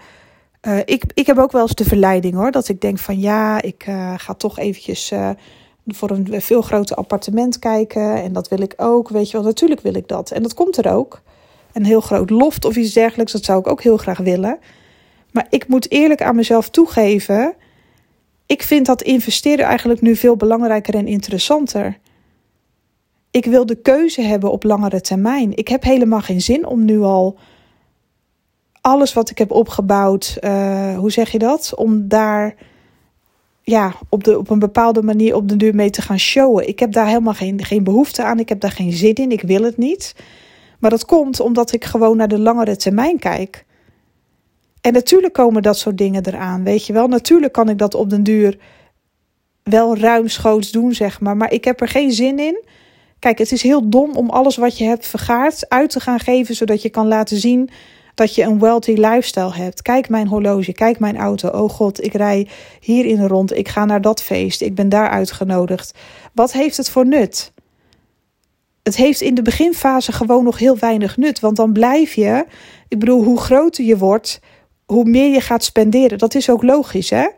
uh, 0.68 0.78
ik, 0.84 1.04
ik 1.14 1.26
heb 1.26 1.38
ook 1.38 1.52
wel 1.52 1.62
eens 1.62 1.74
de 1.74 1.84
verleiding 1.84 2.34
hoor. 2.34 2.50
Dat 2.50 2.68
ik 2.68 2.80
denk 2.80 2.98
van 2.98 3.20
ja, 3.20 3.62
ik 3.62 3.84
ga 4.16 4.34
toch 4.34 4.58
eventjes 4.58 5.12
voor 5.86 6.10
een 6.10 6.40
veel 6.40 6.62
groter 6.62 6.96
appartement 6.96 7.58
kijken. 7.58 8.22
En 8.22 8.32
dat 8.32 8.48
wil 8.48 8.60
ik 8.60 8.74
ook. 8.76 9.08
Weet 9.08 9.30
je 9.30 9.36
wel, 9.36 9.46
natuurlijk 9.46 9.80
wil 9.80 9.94
ik 9.94 10.08
dat. 10.08 10.30
En 10.30 10.42
dat 10.42 10.54
komt 10.54 10.76
er 10.76 10.92
ook 10.92 11.22
een 11.72 11.84
heel 11.84 12.00
groot 12.00 12.30
loft 12.30 12.64
of 12.64 12.76
iets 12.76 12.92
dergelijks. 12.92 13.32
Dat 13.32 13.44
zou 13.44 13.58
ik 13.58 13.66
ook 13.66 13.82
heel 13.82 13.96
graag 13.96 14.18
willen. 14.18 14.58
Maar 15.30 15.46
ik 15.50 15.68
moet 15.68 15.90
eerlijk 15.90 16.22
aan 16.22 16.36
mezelf 16.36 16.68
toegeven. 16.70 17.54
Ik 18.46 18.62
vind 18.62 18.86
dat 18.86 19.02
investeren 19.02 19.64
eigenlijk 19.64 20.00
nu 20.00 20.16
veel 20.16 20.36
belangrijker 20.36 20.94
en 20.94 21.06
interessanter. 21.06 21.98
Ik 23.30 23.44
wil 23.44 23.66
de 23.66 23.74
keuze 23.74 24.22
hebben 24.22 24.50
op 24.50 24.62
langere 24.62 25.00
termijn. 25.00 25.56
Ik 25.56 25.68
heb 25.68 25.82
helemaal 25.82 26.20
geen 26.20 26.40
zin 26.40 26.66
om 26.66 26.84
nu 26.84 27.00
al 27.00 27.38
alles 28.80 29.12
wat 29.12 29.30
ik 29.30 29.38
heb 29.38 29.50
opgebouwd, 29.50 30.36
uh, 30.40 30.98
hoe 30.98 31.10
zeg 31.10 31.30
je 31.30 31.38
dat? 31.38 31.74
Om 31.74 32.08
daar 32.08 32.54
ja, 33.62 33.94
op, 34.08 34.24
de, 34.24 34.38
op 34.38 34.50
een 34.50 34.58
bepaalde 34.58 35.02
manier 35.02 35.34
op 35.34 35.48
de 35.48 35.56
duur 35.56 35.74
mee 35.74 35.90
te 35.90 36.02
gaan 36.02 36.18
showen. 36.18 36.68
Ik 36.68 36.78
heb 36.78 36.92
daar 36.92 37.06
helemaal 37.06 37.34
geen, 37.34 37.64
geen 37.64 37.84
behoefte 37.84 38.22
aan. 38.22 38.38
Ik 38.38 38.48
heb 38.48 38.60
daar 38.60 38.70
geen 38.70 38.92
zin 38.92 39.14
in. 39.14 39.30
Ik 39.30 39.42
wil 39.42 39.62
het 39.62 39.76
niet. 39.76 40.14
Maar 40.82 40.90
dat 40.90 41.04
komt 41.04 41.40
omdat 41.40 41.72
ik 41.72 41.84
gewoon 41.84 42.16
naar 42.16 42.28
de 42.28 42.38
langere 42.38 42.76
termijn 42.76 43.18
kijk. 43.18 43.64
En 44.80 44.92
natuurlijk 44.92 45.32
komen 45.32 45.62
dat 45.62 45.78
soort 45.78 45.98
dingen 45.98 46.26
eraan, 46.26 46.64
weet 46.64 46.86
je 46.86 46.92
wel. 46.92 47.08
Natuurlijk 47.08 47.52
kan 47.52 47.68
ik 47.68 47.78
dat 47.78 47.94
op 47.94 48.10
den 48.10 48.22
duur 48.22 48.58
wel 49.62 49.96
ruimschoots 49.96 50.70
doen, 50.70 50.92
zeg 50.94 51.20
maar. 51.20 51.36
Maar 51.36 51.52
ik 51.52 51.64
heb 51.64 51.80
er 51.80 51.88
geen 51.88 52.12
zin 52.12 52.38
in. 52.38 52.64
Kijk, 53.18 53.38
het 53.38 53.52
is 53.52 53.62
heel 53.62 53.88
dom 53.88 54.16
om 54.16 54.30
alles 54.30 54.56
wat 54.56 54.78
je 54.78 54.84
hebt 54.84 55.06
vergaard 55.06 55.68
uit 55.68 55.90
te 55.90 56.00
gaan 56.00 56.20
geven, 56.20 56.54
zodat 56.54 56.82
je 56.82 56.90
kan 56.90 57.06
laten 57.06 57.36
zien 57.36 57.70
dat 58.14 58.34
je 58.34 58.42
een 58.42 58.58
wealthy 58.58 58.92
lifestyle 58.92 59.54
hebt. 59.54 59.82
Kijk 59.82 60.08
mijn 60.08 60.26
horloge, 60.26 60.72
kijk 60.72 60.98
mijn 60.98 61.16
auto. 61.16 61.48
Oh 61.48 61.70
god, 61.70 62.04
ik 62.04 62.12
rij 62.12 62.48
hierin 62.80 63.26
rond. 63.26 63.56
Ik 63.56 63.68
ga 63.68 63.84
naar 63.84 64.00
dat 64.00 64.22
feest. 64.22 64.60
Ik 64.60 64.74
ben 64.74 64.88
daar 64.88 65.08
uitgenodigd. 65.08 65.94
Wat 66.32 66.52
heeft 66.52 66.76
het 66.76 66.90
voor 66.90 67.06
nut? 67.06 67.52
Het 68.82 68.96
heeft 68.96 69.20
in 69.20 69.34
de 69.34 69.42
beginfase 69.42 70.12
gewoon 70.12 70.44
nog 70.44 70.58
heel 70.58 70.78
weinig 70.78 71.16
nut. 71.16 71.40
Want 71.40 71.56
dan 71.56 71.72
blijf 71.72 72.14
je, 72.14 72.44
ik 72.88 72.98
bedoel, 72.98 73.24
hoe 73.24 73.40
groter 73.40 73.84
je 73.84 73.98
wordt, 73.98 74.40
hoe 74.86 75.04
meer 75.04 75.32
je 75.32 75.40
gaat 75.40 75.64
spenderen. 75.64 76.18
Dat 76.18 76.34
is 76.34 76.50
ook 76.50 76.62
logisch, 76.62 77.10
hè? 77.10 77.28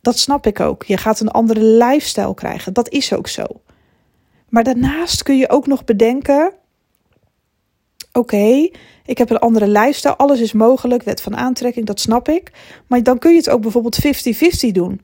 Dat 0.00 0.18
snap 0.18 0.46
ik 0.46 0.60
ook. 0.60 0.84
Je 0.84 0.96
gaat 0.96 1.20
een 1.20 1.30
andere 1.30 1.62
lifestyle 1.62 2.34
krijgen. 2.34 2.72
Dat 2.72 2.88
is 2.90 3.12
ook 3.12 3.28
zo. 3.28 3.44
Maar 4.48 4.64
daarnaast 4.64 5.22
kun 5.22 5.36
je 5.36 5.50
ook 5.50 5.66
nog 5.66 5.84
bedenken: 5.84 6.52
oké, 8.12 8.68
ik 9.04 9.18
heb 9.18 9.30
een 9.30 9.38
andere 9.38 9.68
lifestyle. 9.68 10.16
Alles 10.16 10.40
is 10.40 10.52
mogelijk. 10.52 11.02
Wet 11.02 11.20
van 11.20 11.36
aantrekking, 11.36 11.86
dat 11.86 12.00
snap 12.00 12.28
ik. 12.28 12.50
Maar 12.86 13.02
dan 13.02 13.18
kun 13.18 13.30
je 13.30 13.36
het 13.36 13.50
ook 13.50 13.60
bijvoorbeeld 13.60 14.06
50-50 14.06 14.70
doen. 14.72 15.00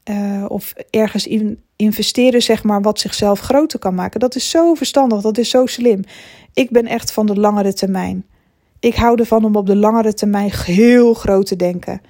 Uh, 0.10 0.46
of 0.48 0.74
ergens 0.90 1.28
in, 1.28 1.62
investeren, 1.76 2.42
zeg 2.42 2.64
maar, 2.64 2.82
wat 2.82 3.00
zichzelf 3.00 3.40
groter 3.40 3.80
kan 3.80 3.96
maken. 3.96 4.20
Dat 4.20 4.36
is 4.36 4.50
zo 4.50 4.74
verstandig, 4.74 5.22
dat 5.22 5.38
is 5.38 5.50
zo 5.50 5.66
slim. 5.66 6.04
Ik 6.54 6.70
ben 6.70 6.86
echt 6.86 7.12
van 7.12 7.26
de 7.26 7.36
langere 7.36 7.74
termijn. 7.74 8.26
Ik 8.80 8.96
hou 8.96 9.20
ervan 9.20 9.46
om 9.46 9.56
op 9.56 9.66
de 9.66 9.76
langere 9.76 10.14
termijn 10.14 10.52
heel 10.54 11.14
groot 11.14 11.46
te 11.46 11.56
denken. 11.56 12.02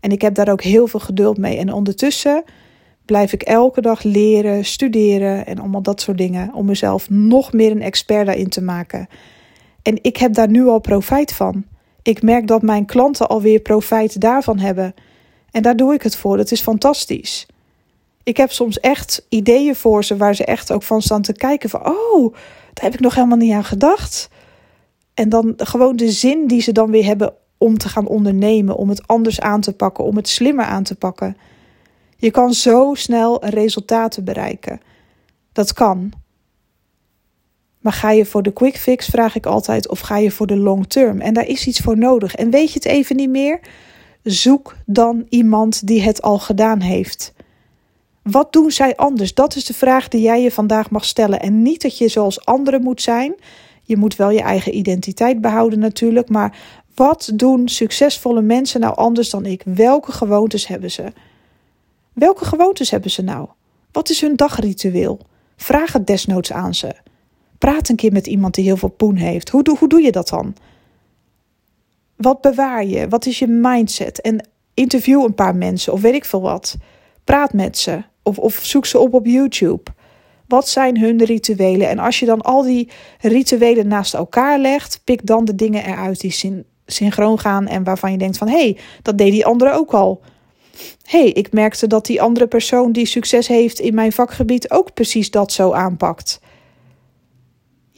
En 0.00 0.10
ik 0.10 0.22
heb 0.22 0.34
daar 0.34 0.48
ook 0.48 0.62
heel 0.62 0.86
veel 0.86 1.00
geduld 1.00 1.38
mee. 1.38 1.58
En 1.58 1.72
ondertussen 1.72 2.44
blijf 3.04 3.32
ik 3.32 3.42
elke 3.42 3.80
dag 3.80 4.02
leren, 4.02 4.64
studeren 4.64 5.46
en 5.46 5.58
allemaal 5.58 5.82
dat 5.82 6.00
soort 6.00 6.18
dingen. 6.18 6.54
Om 6.54 6.66
mezelf 6.66 7.10
nog 7.10 7.52
meer 7.52 7.70
een 7.70 7.82
expert 7.82 8.26
daarin 8.26 8.48
te 8.48 8.62
maken. 8.62 9.08
En 9.82 9.98
ik 10.02 10.16
heb 10.16 10.34
daar 10.34 10.50
nu 10.50 10.66
al 10.66 10.80
profijt 10.80 11.32
van. 11.32 11.64
Ik 12.02 12.22
merk 12.22 12.46
dat 12.46 12.62
mijn 12.62 12.84
klanten 12.84 13.28
alweer 13.28 13.60
profijt 13.60 14.20
daarvan 14.20 14.58
hebben. 14.58 14.94
En 15.56 15.62
daar 15.62 15.76
doe 15.76 15.94
ik 15.94 16.02
het 16.02 16.16
voor. 16.16 16.38
Het 16.38 16.52
is 16.52 16.60
fantastisch. 16.60 17.46
Ik 18.22 18.36
heb 18.36 18.52
soms 18.52 18.80
echt 18.80 19.26
ideeën 19.28 19.74
voor 19.76 20.04
ze 20.04 20.16
waar 20.16 20.34
ze 20.34 20.44
echt 20.44 20.72
ook 20.72 20.82
van 20.82 21.02
staan 21.02 21.22
te 21.22 21.32
kijken 21.32 21.70
van, 21.70 21.86
oh, 21.86 22.32
daar 22.72 22.84
heb 22.84 22.94
ik 22.94 23.00
nog 23.00 23.14
helemaal 23.14 23.36
niet 23.36 23.52
aan 23.52 23.64
gedacht. 23.64 24.28
En 25.14 25.28
dan 25.28 25.54
gewoon 25.56 25.96
de 25.96 26.10
zin 26.10 26.46
die 26.46 26.60
ze 26.60 26.72
dan 26.72 26.90
weer 26.90 27.04
hebben 27.04 27.34
om 27.58 27.78
te 27.78 27.88
gaan 27.88 28.06
ondernemen, 28.06 28.76
om 28.76 28.88
het 28.88 29.06
anders 29.06 29.40
aan 29.40 29.60
te 29.60 29.72
pakken, 29.72 30.04
om 30.04 30.16
het 30.16 30.28
slimmer 30.28 30.64
aan 30.64 30.82
te 30.82 30.94
pakken. 30.94 31.36
Je 32.16 32.30
kan 32.30 32.54
zo 32.54 32.94
snel 32.94 33.46
resultaten 33.46 34.24
bereiken. 34.24 34.80
Dat 35.52 35.72
kan. 35.72 36.12
Maar 37.80 37.92
ga 37.92 38.10
je 38.10 38.26
voor 38.26 38.42
de 38.42 38.52
quick 38.52 38.76
fix, 38.76 39.06
vraag 39.06 39.34
ik 39.34 39.46
altijd, 39.46 39.88
of 39.88 40.00
ga 40.00 40.16
je 40.16 40.30
voor 40.30 40.46
de 40.46 40.56
long 40.56 40.86
term? 40.86 41.20
En 41.20 41.34
daar 41.34 41.46
is 41.46 41.66
iets 41.66 41.80
voor 41.80 41.98
nodig. 41.98 42.34
En 42.34 42.50
weet 42.50 42.68
je 42.68 42.74
het 42.74 42.84
even 42.84 43.16
niet 43.16 43.30
meer? 43.30 43.60
Zoek 44.26 44.76
dan 44.86 45.26
iemand 45.28 45.86
die 45.86 46.02
het 46.02 46.22
al 46.22 46.38
gedaan 46.38 46.80
heeft. 46.80 47.32
Wat 48.22 48.52
doen 48.52 48.70
zij 48.70 48.96
anders? 48.96 49.34
Dat 49.34 49.56
is 49.56 49.64
de 49.64 49.74
vraag 49.74 50.08
die 50.08 50.20
jij 50.20 50.42
je 50.42 50.50
vandaag 50.50 50.90
mag 50.90 51.04
stellen. 51.04 51.40
En 51.40 51.62
niet 51.62 51.82
dat 51.82 51.98
je 51.98 52.08
zoals 52.08 52.44
anderen 52.44 52.82
moet 52.82 53.02
zijn. 53.02 53.34
Je 53.82 53.96
moet 53.96 54.16
wel 54.16 54.30
je 54.30 54.40
eigen 54.40 54.76
identiteit 54.76 55.40
behouden 55.40 55.78
natuurlijk. 55.78 56.28
Maar 56.28 56.58
wat 56.94 57.30
doen 57.34 57.68
succesvolle 57.68 58.42
mensen 58.42 58.80
nou 58.80 58.96
anders 58.96 59.30
dan 59.30 59.46
ik? 59.46 59.62
Welke 59.64 60.12
gewoontes 60.12 60.66
hebben 60.66 60.90
ze? 60.90 61.12
Welke 62.12 62.44
gewoontes 62.44 62.90
hebben 62.90 63.10
ze 63.10 63.22
nou? 63.22 63.48
Wat 63.92 64.10
is 64.10 64.20
hun 64.20 64.36
dagritueel? 64.36 65.20
Vraag 65.56 65.92
het 65.92 66.06
desnoods 66.06 66.52
aan 66.52 66.74
ze. 66.74 66.94
Praat 67.58 67.88
een 67.88 67.96
keer 67.96 68.12
met 68.12 68.26
iemand 68.26 68.54
die 68.54 68.64
heel 68.64 68.76
veel 68.76 68.88
poen 68.88 69.16
heeft. 69.16 69.48
Hoe, 69.48 69.62
doe, 69.62 69.78
hoe 69.78 69.88
doe 69.88 70.02
je 70.02 70.12
dat 70.12 70.28
dan? 70.28 70.54
Wat 72.16 72.40
bewaar 72.40 72.84
je? 72.84 73.08
Wat 73.08 73.26
is 73.26 73.38
je 73.38 73.46
mindset? 73.46 74.20
En 74.20 74.48
interview 74.74 75.22
een 75.22 75.34
paar 75.34 75.56
mensen 75.56 75.92
of 75.92 76.00
weet 76.00 76.14
ik 76.14 76.24
veel 76.24 76.40
wat. 76.40 76.76
Praat 77.24 77.52
met 77.52 77.78
ze 77.78 78.02
of, 78.22 78.38
of 78.38 78.58
zoek 78.62 78.86
ze 78.86 78.98
op 78.98 79.14
op 79.14 79.26
YouTube. 79.26 79.90
Wat 80.48 80.68
zijn 80.68 80.98
hun 80.98 81.24
rituelen? 81.24 81.88
En 81.88 81.98
als 81.98 82.18
je 82.18 82.26
dan 82.26 82.40
al 82.42 82.62
die 82.62 82.88
rituelen 83.20 83.88
naast 83.88 84.14
elkaar 84.14 84.58
legt, 84.58 85.00
pik 85.04 85.26
dan 85.26 85.44
de 85.44 85.54
dingen 85.54 85.84
eruit 85.84 86.20
die 86.20 86.30
syn 86.30 86.64
synchroon 86.86 87.38
gaan 87.38 87.66
en 87.66 87.84
waarvan 87.84 88.12
je 88.12 88.18
denkt 88.18 88.38
van 88.38 88.48
hé, 88.48 88.58
hey, 88.58 88.76
dat 89.02 89.18
deed 89.18 89.30
die 89.30 89.46
andere 89.46 89.72
ook 89.72 89.94
al. 89.94 90.20
Hé, 91.02 91.20
hey, 91.20 91.30
ik 91.30 91.52
merkte 91.52 91.86
dat 91.86 92.06
die 92.06 92.22
andere 92.22 92.46
persoon 92.46 92.92
die 92.92 93.06
succes 93.06 93.46
heeft 93.46 93.78
in 93.78 93.94
mijn 93.94 94.12
vakgebied 94.12 94.70
ook 94.70 94.94
precies 94.94 95.30
dat 95.30 95.52
zo 95.52 95.72
aanpakt. 95.72 96.40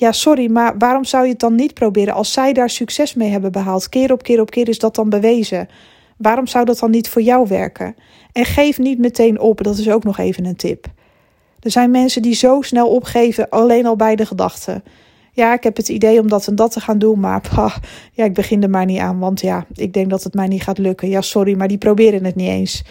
Ja, 0.00 0.12
sorry, 0.12 0.50
maar 0.50 0.78
waarom 0.78 1.04
zou 1.04 1.24
je 1.24 1.30
het 1.30 1.40
dan 1.40 1.54
niet 1.54 1.74
proberen 1.74 2.14
als 2.14 2.32
zij 2.32 2.52
daar 2.52 2.70
succes 2.70 3.14
mee 3.14 3.30
hebben 3.30 3.52
behaald? 3.52 3.88
Keer 3.88 4.12
op 4.12 4.22
keer 4.22 4.40
op 4.40 4.50
keer 4.50 4.68
is 4.68 4.78
dat 4.78 4.94
dan 4.94 5.08
bewezen. 5.08 5.68
Waarom 6.16 6.46
zou 6.46 6.64
dat 6.64 6.78
dan 6.78 6.90
niet 6.90 7.08
voor 7.08 7.22
jou 7.22 7.48
werken? 7.48 7.94
En 8.32 8.44
geef 8.44 8.78
niet 8.78 8.98
meteen 8.98 9.40
op, 9.40 9.62
dat 9.62 9.78
is 9.78 9.90
ook 9.90 10.04
nog 10.04 10.18
even 10.18 10.44
een 10.44 10.56
tip. 10.56 10.86
Er 11.60 11.70
zijn 11.70 11.90
mensen 11.90 12.22
die 12.22 12.34
zo 12.34 12.62
snel 12.62 12.88
opgeven, 12.88 13.48
alleen 13.48 13.86
al 13.86 13.96
bij 13.96 14.16
de 14.16 14.26
gedachte. 14.26 14.82
Ja, 15.32 15.52
ik 15.54 15.62
heb 15.62 15.76
het 15.76 15.88
idee 15.88 16.20
om 16.20 16.28
dat 16.28 16.46
en 16.46 16.54
dat 16.54 16.72
te 16.72 16.80
gaan 16.80 16.98
doen, 16.98 17.20
maar 17.20 17.42
ja, 18.12 18.24
ik 18.24 18.34
begin 18.34 18.62
er 18.62 18.70
maar 18.70 18.86
niet 18.86 19.00
aan, 19.00 19.18
want 19.18 19.40
ja, 19.40 19.66
ik 19.74 19.92
denk 19.92 20.10
dat 20.10 20.22
het 20.22 20.34
mij 20.34 20.48
niet 20.48 20.62
gaat 20.62 20.78
lukken. 20.78 21.08
Ja, 21.08 21.20
sorry, 21.20 21.56
maar 21.56 21.68
die 21.68 21.78
proberen 21.78 22.24
het 22.24 22.34
niet 22.34 22.48
eens. 22.48 22.84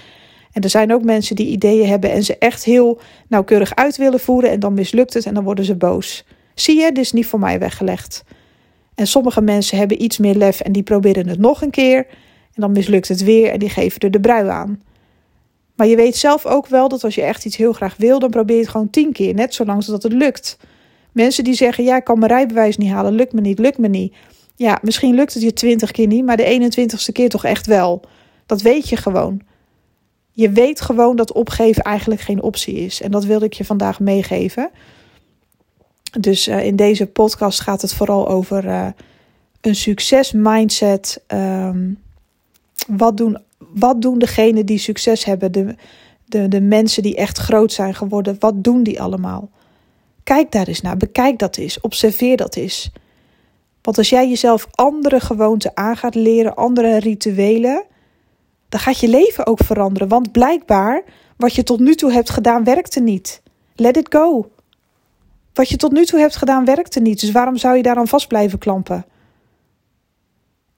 En 0.51 0.61
er 0.61 0.69
zijn 0.69 0.93
ook 0.93 1.03
mensen 1.03 1.35
die 1.35 1.47
ideeën 1.47 1.87
hebben 1.87 2.11
en 2.11 2.23
ze 2.23 2.37
echt 2.37 2.63
heel 2.63 2.99
nauwkeurig 3.27 3.75
uit 3.75 3.97
willen 3.97 4.19
voeren 4.19 4.49
en 4.49 4.59
dan 4.59 4.73
mislukt 4.73 5.13
het 5.13 5.25
en 5.25 5.33
dan 5.33 5.43
worden 5.43 5.65
ze 5.65 5.75
boos. 5.75 6.25
Zie 6.59 6.79
je, 6.79 6.91
dit 6.91 7.03
is 7.03 7.11
niet 7.11 7.25
voor 7.25 7.39
mij 7.39 7.59
weggelegd. 7.59 8.23
En 8.95 9.07
sommige 9.07 9.41
mensen 9.41 9.77
hebben 9.77 10.03
iets 10.03 10.17
meer 10.17 10.35
lef 10.35 10.59
en 10.59 10.71
die 10.71 10.83
proberen 10.83 11.27
het 11.27 11.39
nog 11.39 11.61
een 11.61 11.69
keer 11.69 12.05
en 12.53 12.61
dan 12.61 12.71
mislukt 12.71 13.07
het 13.07 13.23
weer 13.23 13.51
en 13.51 13.59
die 13.59 13.69
geven 13.69 13.99
er 13.99 14.11
de 14.11 14.19
brui 14.19 14.47
aan. 14.47 14.81
Maar 15.75 15.87
je 15.87 15.95
weet 15.95 16.15
zelf 16.15 16.45
ook 16.45 16.67
wel 16.67 16.87
dat 16.87 17.03
als 17.03 17.15
je 17.15 17.21
echt 17.21 17.45
iets 17.45 17.55
heel 17.55 17.73
graag 17.73 17.95
wil, 17.97 18.19
dan 18.19 18.29
probeer 18.29 18.55
je 18.55 18.61
het 18.61 18.71
gewoon 18.71 18.89
tien 18.89 19.11
keer, 19.11 19.33
net 19.33 19.53
zolang 19.53 19.85
dat 19.85 20.03
het 20.03 20.13
lukt. 20.13 20.57
Mensen 21.11 21.43
die 21.43 21.53
zeggen, 21.53 21.83
ja, 21.83 21.95
ik 21.95 22.03
kan 22.03 22.19
mijn 22.19 22.31
rijbewijs 22.31 22.77
niet 22.77 22.91
halen, 22.91 23.13
lukt 23.13 23.33
me 23.33 23.41
niet, 23.41 23.59
lukt 23.59 23.77
me 23.77 23.87
niet. 23.87 24.15
Ja, 24.55 24.79
misschien 24.81 25.15
lukt 25.15 25.33
het 25.33 25.43
je 25.43 25.53
twintig 25.53 25.91
keer 25.91 26.07
niet, 26.07 26.25
maar 26.25 26.37
de 26.37 26.71
21ste 26.71 27.11
keer 27.11 27.29
toch 27.29 27.45
echt 27.45 27.65
wel. 27.65 28.01
Dat 28.45 28.61
weet 28.61 28.89
je 28.89 28.95
gewoon. 28.95 29.41
Je 30.31 30.49
weet 30.49 30.81
gewoon 30.81 31.15
dat 31.15 31.31
opgeven 31.31 31.83
eigenlijk 31.83 32.21
geen 32.21 32.41
optie 32.41 32.75
is. 32.75 33.01
En 33.01 33.11
dat 33.11 33.25
wilde 33.25 33.45
ik 33.45 33.53
je 33.53 33.65
vandaag 33.65 33.99
meegeven. 33.99 34.69
Dus 36.19 36.47
uh, 36.47 36.65
in 36.65 36.75
deze 36.75 37.05
podcast 37.05 37.61
gaat 37.61 37.81
het 37.81 37.93
vooral 37.93 38.27
over 38.27 38.65
uh, 38.65 38.87
een 39.61 39.75
succesmindset. 39.75 41.23
Um, 41.27 41.99
wat 42.87 43.17
doen 43.17 43.37
wat 43.73 44.01
doen 44.01 44.19
degenen 44.19 44.65
die 44.65 44.77
succes 44.77 45.23
hebben, 45.25 45.51
de, 45.51 45.75
de, 46.25 46.47
de 46.47 46.61
mensen 46.61 47.03
die 47.03 47.15
echt 47.15 47.37
groot 47.37 47.73
zijn 47.73 47.95
geworden, 47.95 48.35
wat 48.39 48.63
doen 48.63 48.83
die 48.83 49.01
allemaal? 49.01 49.49
Kijk 50.23 50.51
daar 50.51 50.67
eens 50.67 50.81
naar, 50.81 50.97
bekijk 50.97 51.39
dat 51.39 51.57
eens, 51.57 51.81
observeer 51.81 52.37
dat 52.37 52.55
eens. 52.55 52.91
Want 53.81 53.97
als 53.97 54.09
jij 54.09 54.29
jezelf 54.29 54.67
andere 54.71 55.19
gewoonten 55.19 55.71
aan 55.73 55.97
gaat 55.97 56.15
leren, 56.15 56.55
andere 56.55 56.97
rituelen, 56.97 57.83
dan 58.69 58.79
gaat 58.79 58.99
je 58.99 59.07
leven 59.07 59.45
ook 59.45 59.63
veranderen. 59.63 60.07
Want 60.07 60.31
blijkbaar, 60.31 61.03
wat 61.37 61.55
je 61.55 61.63
tot 61.63 61.79
nu 61.79 61.95
toe 61.95 62.11
hebt 62.11 62.29
gedaan, 62.29 62.63
werkte 62.63 62.99
niet. 62.99 63.41
Let 63.75 63.97
it 63.97 64.07
go. 64.09 64.49
Wat 65.57 65.69
je 65.69 65.77
tot 65.77 65.91
nu 65.91 66.05
toe 66.05 66.19
hebt 66.19 66.35
gedaan, 66.35 66.65
werkte 66.65 66.99
niet. 66.99 67.19
Dus 67.19 67.31
waarom 67.31 67.57
zou 67.57 67.75
je 67.75 67.83
daar 67.83 67.95
dan 67.95 68.07
vast 68.07 68.27
blijven 68.27 68.59
klampen? 68.59 69.05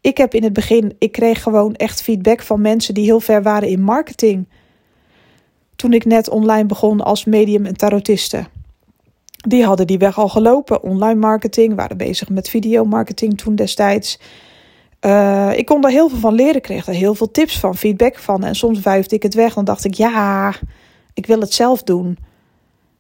ik 0.01 0.17
heb 0.17 0.33
in 0.33 0.43
het 0.43 0.53
begin, 0.53 0.95
ik 0.99 1.11
kreeg 1.11 1.43
gewoon 1.43 1.75
echt 1.75 2.01
feedback 2.01 2.41
van 2.41 2.61
mensen 2.61 2.93
die 2.93 3.03
heel 3.03 3.19
ver 3.19 3.43
waren 3.43 3.69
in 3.69 3.81
marketing. 3.81 4.47
Toen 5.75 5.93
ik 5.93 6.05
net 6.05 6.29
online 6.29 6.65
begon 6.65 7.01
als 7.01 7.25
medium 7.25 7.65
en 7.65 7.77
tarotiste. 7.77 8.45
Die 9.47 9.63
hadden 9.65 9.87
die 9.87 9.97
weg 9.97 10.17
al 10.17 10.29
gelopen, 10.29 10.83
online 10.83 11.19
marketing, 11.19 11.75
waren 11.75 11.97
bezig 11.97 12.29
met 12.29 12.49
videomarketing 12.49 13.37
toen 13.37 13.55
destijds. 13.55 14.19
Uh, 15.05 15.51
ik 15.55 15.65
kon 15.65 15.81
daar 15.81 15.91
heel 15.91 16.09
veel 16.09 16.19
van 16.19 16.33
leren, 16.33 16.61
kreeg 16.61 16.85
daar 16.85 16.95
heel 16.95 17.15
veel 17.15 17.31
tips 17.31 17.59
van, 17.59 17.75
feedback 17.75 18.17
van. 18.17 18.43
En 18.43 18.55
soms 18.55 18.79
wuifde 18.79 19.15
ik 19.15 19.23
het 19.23 19.33
weg, 19.33 19.53
dan 19.53 19.65
dacht 19.65 19.85
ik, 19.85 19.93
ja, 19.93 20.53
ik 21.13 21.25
wil 21.25 21.39
het 21.39 21.53
zelf 21.53 21.83
doen. 21.83 22.17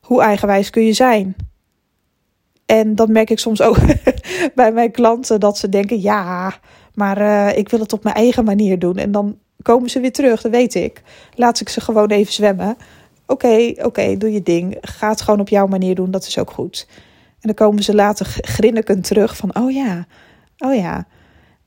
Hoe 0.01 0.21
eigenwijs 0.21 0.69
kun 0.69 0.85
je 0.85 0.93
zijn? 0.93 1.35
En 2.69 2.95
dat 2.95 3.09
merk 3.09 3.29
ik 3.29 3.39
soms 3.39 3.61
ook 3.61 3.77
bij 4.55 4.71
mijn 4.71 4.91
klanten, 4.91 5.39
dat 5.39 5.57
ze 5.57 5.69
denken, 5.69 6.01
ja, 6.01 6.53
maar 6.93 7.21
uh, 7.21 7.57
ik 7.57 7.69
wil 7.69 7.79
het 7.79 7.93
op 7.93 8.03
mijn 8.03 8.15
eigen 8.15 8.43
manier 8.43 8.79
doen. 8.79 8.95
En 8.95 9.11
dan 9.11 9.37
komen 9.61 9.89
ze 9.89 9.99
weer 9.99 10.11
terug, 10.11 10.41
dat 10.41 10.51
weet 10.51 10.75
ik. 10.75 11.01
Laat 11.35 11.59
ik 11.59 11.69
ze 11.69 11.81
gewoon 11.81 12.09
even 12.09 12.33
zwemmen. 12.33 12.77
Oké, 13.25 13.73
oké, 13.77 14.17
doe 14.17 14.31
je 14.31 14.43
ding. 14.43 14.77
Ga 14.81 15.09
het 15.09 15.21
gewoon 15.21 15.39
op 15.39 15.49
jouw 15.49 15.67
manier 15.67 15.95
doen, 15.95 16.11
dat 16.11 16.27
is 16.27 16.37
ook 16.37 16.51
goed. 16.51 16.87
En 17.29 17.39
dan 17.41 17.53
komen 17.53 17.83
ze 17.83 17.95
later 17.95 18.25
grinnikend 18.41 19.03
terug 19.03 19.37
van, 19.37 19.55
oh 19.55 19.71
ja, 19.71 20.07
oh 20.57 20.75
ja. 20.75 21.07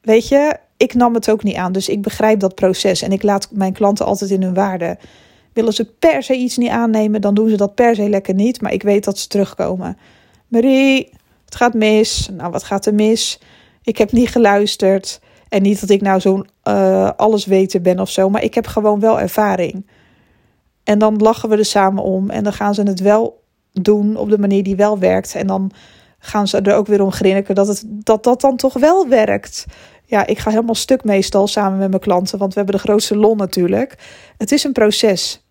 Weet 0.00 0.28
je, 0.28 0.56
ik 0.76 0.94
nam 0.94 1.14
het 1.14 1.30
ook 1.30 1.42
niet 1.42 1.56
aan, 1.56 1.72
dus 1.72 1.88
ik 1.88 2.02
begrijp 2.02 2.40
dat 2.40 2.54
proces. 2.54 3.02
En 3.02 3.12
ik 3.12 3.22
laat 3.22 3.48
mijn 3.50 3.72
klanten 3.72 4.06
altijd 4.06 4.30
in 4.30 4.42
hun 4.42 4.54
waarde. 4.54 4.98
Willen 5.52 5.72
ze 5.72 5.84
per 5.84 6.22
se 6.22 6.34
iets 6.34 6.56
niet 6.56 6.70
aannemen, 6.70 7.20
dan 7.20 7.34
doen 7.34 7.48
ze 7.48 7.56
dat 7.56 7.74
per 7.74 7.94
se 7.94 8.08
lekker 8.08 8.34
niet. 8.34 8.60
Maar 8.60 8.72
ik 8.72 8.82
weet 8.82 9.04
dat 9.04 9.18
ze 9.18 9.28
terugkomen. 9.28 9.96
Marie, 10.52 11.12
het 11.44 11.54
gaat 11.54 11.74
mis. 11.74 12.28
Nou, 12.32 12.50
wat 12.50 12.62
gaat 12.62 12.86
er 12.86 12.94
mis? 12.94 13.40
Ik 13.82 13.98
heb 13.98 14.12
niet 14.12 14.28
geluisterd. 14.28 15.20
En 15.48 15.62
niet 15.62 15.80
dat 15.80 15.90
ik 15.90 16.00
nou 16.00 16.20
zo'n 16.20 16.48
uh, 16.64 17.10
allesweter 17.16 17.80
ben 17.80 17.98
of 17.98 18.10
zo, 18.10 18.30
maar 18.30 18.42
ik 18.42 18.54
heb 18.54 18.66
gewoon 18.66 19.00
wel 19.00 19.20
ervaring. 19.20 19.86
En 20.84 20.98
dan 20.98 21.16
lachen 21.16 21.48
we 21.48 21.56
er 21.56 21.64
samen 21.64 22.02
om 22.02 22.30
en 22.30 22.44
dan 22.44 22.52
gaan 22.52 22.74
ze 22.74 22.82
het 22.82 23.00
wel 23.00 23.42
doen 23.72 24.16
op 24.16 24.30
de 24.30 24.38
manier 24.38 24.62
die 24.62 24.76
wel 24.76 24.98
werkt. 24.98 25.34
En 25.34 25.46
dan 25.46 25.70
gaan 26.18 26.48
ze 26.48 26.60
er 26.60 26.74
ook 26.74 26.86
weer 26.86 27.02
om 27.02 27.12
grinniken 27.12 27.54
dat, 27.54 27.68
het, 27.68 27.84
dat 27.86 28.24
dat 28.24 28.40
dan 28.40 28.56
toch 28.56 28.74
wel 28.74 29.08
werkt. 29.08 29.66
Ja, 30.04 30.26
ik 30.26 30.38
ga 30.38 30.50
helemaal 30.50 30.74
stuk 30.74 31.04
meestal 31.04 31.46
samen 31.46 31.78
met 31.78 31.88
mijn 31.88 32.00
klanten, 32.00 32.38
want 32.38 32.54
we 32.54 32.60
hebben 32.60 32.76
de 32.76 32.86
grootste 32.86 33.16
lol 33.16 33.34
natuurlijk. 33.34 33.98
Het 34.38 34.52
is 34.52 34.64
een 34.64 34.72
proces. 34.72 35.44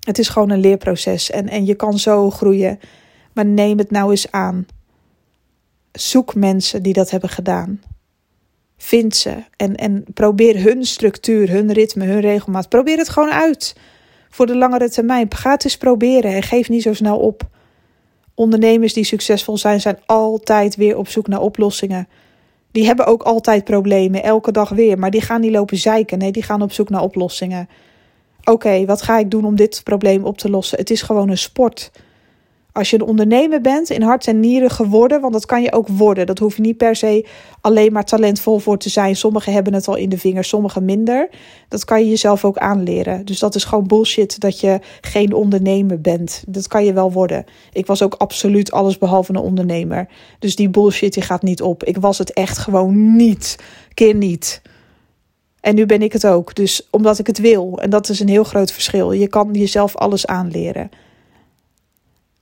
Het 0.00 0.18
is 0.18 0.28
gewoon 0.28 0.50
een 0.50 0.60
leerproces 0.60 1.30
en, 1.30 1.48
en 1.48 1.66
je 1.66 1.74
kan 1.74 1.98
zo 1.98 2.30
groeien. 2.30 2.78
Maar 3.34 3.46
neem 3.46 3.78
het 3.78 3.90
nou 3.90 4.10
eens 4.10 4.30
aan. 4.30 4.66
Zoek 5.92 6.34
mensen 6.34 6.82
die 6.82 6.92
dat 6.92 7.10
hebben 7.10 7.30
gedaan. 7.30 7.80
Vind 8.76 9.16
ze 9.16 9.34
en, 9.56 9.74
en 9.74 10.04
probeer 10.14 10.62
hun 10.62 10.84
structuur, 10.84 11.50
hun 11.50 11.72
ritme, 11.72 12.04
hun 12.04 12.20
regelmaat. 12.20 12.68
Probeer 12.68 12.98
het 12.98 13.08
gewoon 13.08 13.30
uit 13.30 13.76
voor 14.30 14.46
de 14.46 14.56
langere 14.56 14.90
termijn. 14.90 15.34
Ga 15.34 15.50
het 15.50 15.64
eens 15.64 15.76
proberen 15.76 16.34
en 16.34 16.42
geef 16.42 16.68
niet 16.68 16.82
zo 16.82 16.92
snel 16.92 17.18
op. 17.18 17.48
Ondernemers 18.34 18.92
die 18.92 19.04
succesvol 19.04 19.58
zijn, 19.58 19.80
zijn 19.80 19.98
altijd 20.06 20.76
weer 20.76 20.96
op 20.96 21.08
zoek 21.08 21.28
naar 21.28 21.40
oplossingen. 21.40 22.08
Die 22.72 22.86
hebben 22.86 23.06
ook 23.06 23.22
altijd 23.22 23.64
problemen, 23.64 24.22
elke 24.22 24.52
dag 24.52 24.68
weer. 24.68 24.98
Maar 24.98 25.10
die 25.10 25.20
gaan 25.20 25.40
niet 25.40 25.50
lopen 25.50 25.76
zeiken. 25.76 26.18
Nee, 26.18 26.32
die 26.32 26.42
gaan 26.42 26.62
op 26.62 26.72
zoek 26.72 26.88
naar 26.88 27.02
oplossingen. 27.02 27.68
Oké, 28.44 28.84
wat 28.84 29.02
ga 29.02 29.18
ik 29.18 29.30
doen 29.30 29.44
om 29.44 29.56
dit 29.56 29.80
probleem 29.84 30.24
op 30.24 30.38
te 30.38 30.50
lossen? 30.50 30.78
Het 30.78 30.90
is 30.90 31.02
gewoon 31.02 31.28
een 31.28 31.38
sport. 31.38 31.90
Als 32.74 32.90
je 32.90 32.96
een 32.96 33.06
ondernemer 33.06 33.60
bent, 33.60 33.90
in 33.90 34.02
hart 34.02 34.26
en 34.26 34.40
nieren 34.40 34.70
geworden, 34.70 35.20
want 35.20 35.32
dat 35.32 35.46
kan 35.46 35.62
je 35.62 35.72
ook 35.72 35.88
worden. 35.88 36.26
Dat 36.26 36.38
hoef 36.38 36.56
je 36.56 36.62
niet 36.62 36.76
per 36.76 36.96
se 36.96 37.26
alleen 37.60 37.92
maar 37.92 38.04
talentvol 38.04 38.58
voor 38.58 38.78
te 38.78 38.88
zijn. 38.88 39.16
Sommigen 39.16 39.52
hebben 39.52 39.74
het 39.74 39.88
al 39.88 39.96
in 39.96 40.08
de 40.08 40.18
vingers, 40.18 40.48
sommigen 40.48 40.84
minder. 40.84 41.28
Dat 41.68 41.84
kan 41.84 42.00
je 42.00 42.08
jezelf 42.08 42.44
ook 42.44 42.58
aanleren. 42.58 43.24
Dus 43.24 43.38
dat 43.38 43.54
is 43.54 43.64
gewoon 43.64 43.86
bullshit 43.86 44.40
dat 44.40 44.60
je 44.60 44.78
geen 45.00 45.32
ondernemer 45.32 46.00
bent. 46.00 46.44
Dat 46.46 46.68
kan 46.68 46.84
je 46.84 46.92
wel 46.92 47.12
worden. 47.12 47.44
Ik 47.72 47.86
was 47.86 48.02
ook 48.02 48.14
absoluut 48.14 48.72
alles 48.72 48.98
behalve 48.98 49.30
een 49.30 49.40
ondernemer. 49.40 50.08
Dus 50.38 50.56
die 50.56 50.68
bullshit 50.68 51.14
die 51.14 51.22
gaat 51.22 51.42
niet 51.42 51.62
op. 51.62 51.84
Ik 51.84 51.96
was 51.96 52.18
het 52.18 52.32
echt 52.32 52.58
gewoon 52.58 53.16
niet. 53.16 53.58
Keer 53.94 54.14
niet. 54.14 54.62
En 55.60 55.74
nu 55.74 55.86
ben 55.86 56.02
ik 56.02 56.12
het 56.12 56.26
ook. 56.26 56.54
Dus 56.54 56.88
omdat 56.90 57.18
ik 57.18 57.26
het 57.26 57.38
wil. 57.38 57.78
En 57.80 57.90
dat 57.90 58.08
is 58.08 58.20
een 58.20 58.28
heel 58.28 58.44
groot 58.44 58.72
verschil. 58.72 59.12
Je 59.12 59.28
kan 59.28 59.48
jezelf 59.52 59.96
alles 59.96 60.26
aanleren. 60.26 60.90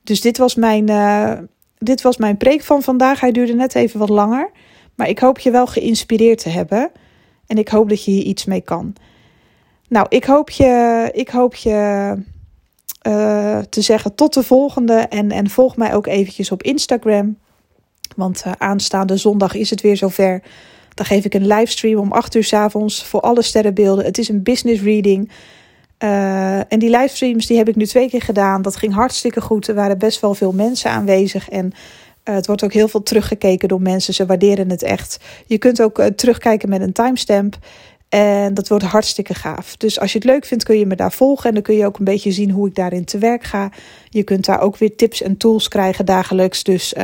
Dus 0.02 0.20
dit 0.20 0.38
was 0.38 0.54
mijn, 0.54 0.90
uh, 0.90 1.32
dit 1.78 2.02
was 2.02 2.16
mijn 2.16 2.36
preek 2.36 2.62
van 2.62 2.82
vandaag. 2.82 3.20
Hij 3.20 3.32
duurde 3.32 3.54
net 3.54 3.74
even 3.74 3.98
wat 3.98 4.08
langer. 4.08 4.50
Maar 4.94 5.08
ik 5.08 5.18
hoop 5.18 5.38
je 5.38 5.50
wel 5.50 5.66
geïnspireerd 5.66 6.42
te 6.42 6.48
hebben. 6.48 6.90
En 7.46 7.58
ik 7.58 7.68
hoop 7.68 7.88
dat 7.88 8.04
je 8.04 8.10
hier 8.10 8.24
iets 8.24 8.44
mee 8.44 8.60
kan. 8.60 8.94
Nou, 9.88 10.06
ik 10.08 10.24
hoop 10.24 10.50
je, 10.50 11.08
ik 11.12 11.28
hoop 11.28 11.54
je 11.54 12.16
uh, 13.08 13.58
te 13.58 13.80
zeggen 13.80 14.14
tot 14.14 14.34
de 14.34 14.42
volgende. 14.42 14.94
En, 14.94 15.30
en 15.30 15.50
volg 15.50 15.76
mij 15.76 15.94
ook 15.94 16.06
eventjes 16.06 16.50
op 16.50 16.62
Instagram. 16.62 17.38
Want 18.16 18.42
uh, 18.46 18.52
aanstaande 18.58 19.16
zondag 19.16 19.54
is 19.54 19.70
het 19.70 19.80
weer 19.80 19.96
zover. 19.96 20.42
Dan 20.94 21.06
geef 21.06 21.24
ik 21.24 21.34
een 21.34 21.46
livestream 21.46 21.98
om 21.98 22.12
8 22.12 22.34
uur 22.34 22.44
s 22.44 22.52
avonds 22.52 23.04
voor 23.04 23.20
alle 23.20 23.42
sterrenbeelden. 23.42 24.04
Het 24.04 24.18
is 24.18 24.28
een 24.28 24.42
business 24.42 24.82
reading. 24.82 25.30
Uh, 26.04 26.72
en 26.72 26.78
die 26.78 26.90
livestreams 26.90 27.46
die 27.46 27.56
heb 27.56 27.68
ik 27.68 27.76
nu 27.76 27.86
twee 27.86 28.08
keer 28.08 28.22
gedaan. 28.22 28.62
Dat 28.62 28.76
ging 28.76 28.94
hartstikke 28.94 29.40
goed. 29.40 29.68
Er 29.68 29.74
waren 29.74 29.98
best 29.98 30.20
wel 30.20 30.34
veel 30.34 30.52
mensen 30.52 30.90
aanwezig. 30.90 31.48
En 31.48 31.64
uh, 31.64 32.34
het 32.34 32.46
wordt 32.46 32.64
ook 32.64 32.72
heel 32.72 32.88
veel 32.88 33.02
teruggekeken 33.02 33.68
door 33.68 33.82
mensen. 33.82 34.14
Ze 34.14 34.26
waarderen 34.26 34.70
het 34.70 34.82
echt. 34.82 35.18
Je 35.46 35.58
kunt 35.58 35.82
ook 35.82 35.98
uh, 35.98 36.06
terugkijken 36.06 36.68
met 36.68 36.80
een 36.80 36.92
timestamp. 36.92 37.58
En 38.08 38.54
dat 38.54 38.68
wordt 38.68 38.84
hartstikke 38.84 39.34
gaaf. 39.34 39.76
Dus 39.76 40.00
als 40.00 40.12
je 40.12 40.18
het 40.18 40.26
leuk 40.26 40.44
vindt, 40.44 40.64
kun 40.64 40.78
je 40.78 40.86
me 40.86 40.96
daar 40.96 41.12
volgen. 41.12 41.48
En 41.48 41.54
dan 41.54 41.62
kun 41.62 41.76
je 41.76 41.86
ook 41.86 41.98
een 41.98 42.04
beetje 42.04 42.32
zien 42.32 42.50
hoe 42.50 42.68
ik 42.68 42.74
daarin 42.74 43.04
te 43.04 43.18
werk 43.18 43.44
ga. 43.44 43.70
Je 44.08 44.22
kunt 44.22 44.44
daar 44.44 44.60
ook 44.60 44.76
weer 44.76 44.96
tips 44.96 45.22
en 45.22 45.36
tools 45.36 45.68
krijgen 45.68 46.06
dagelijks. 46.06 46.62
Dus 46.62 46.94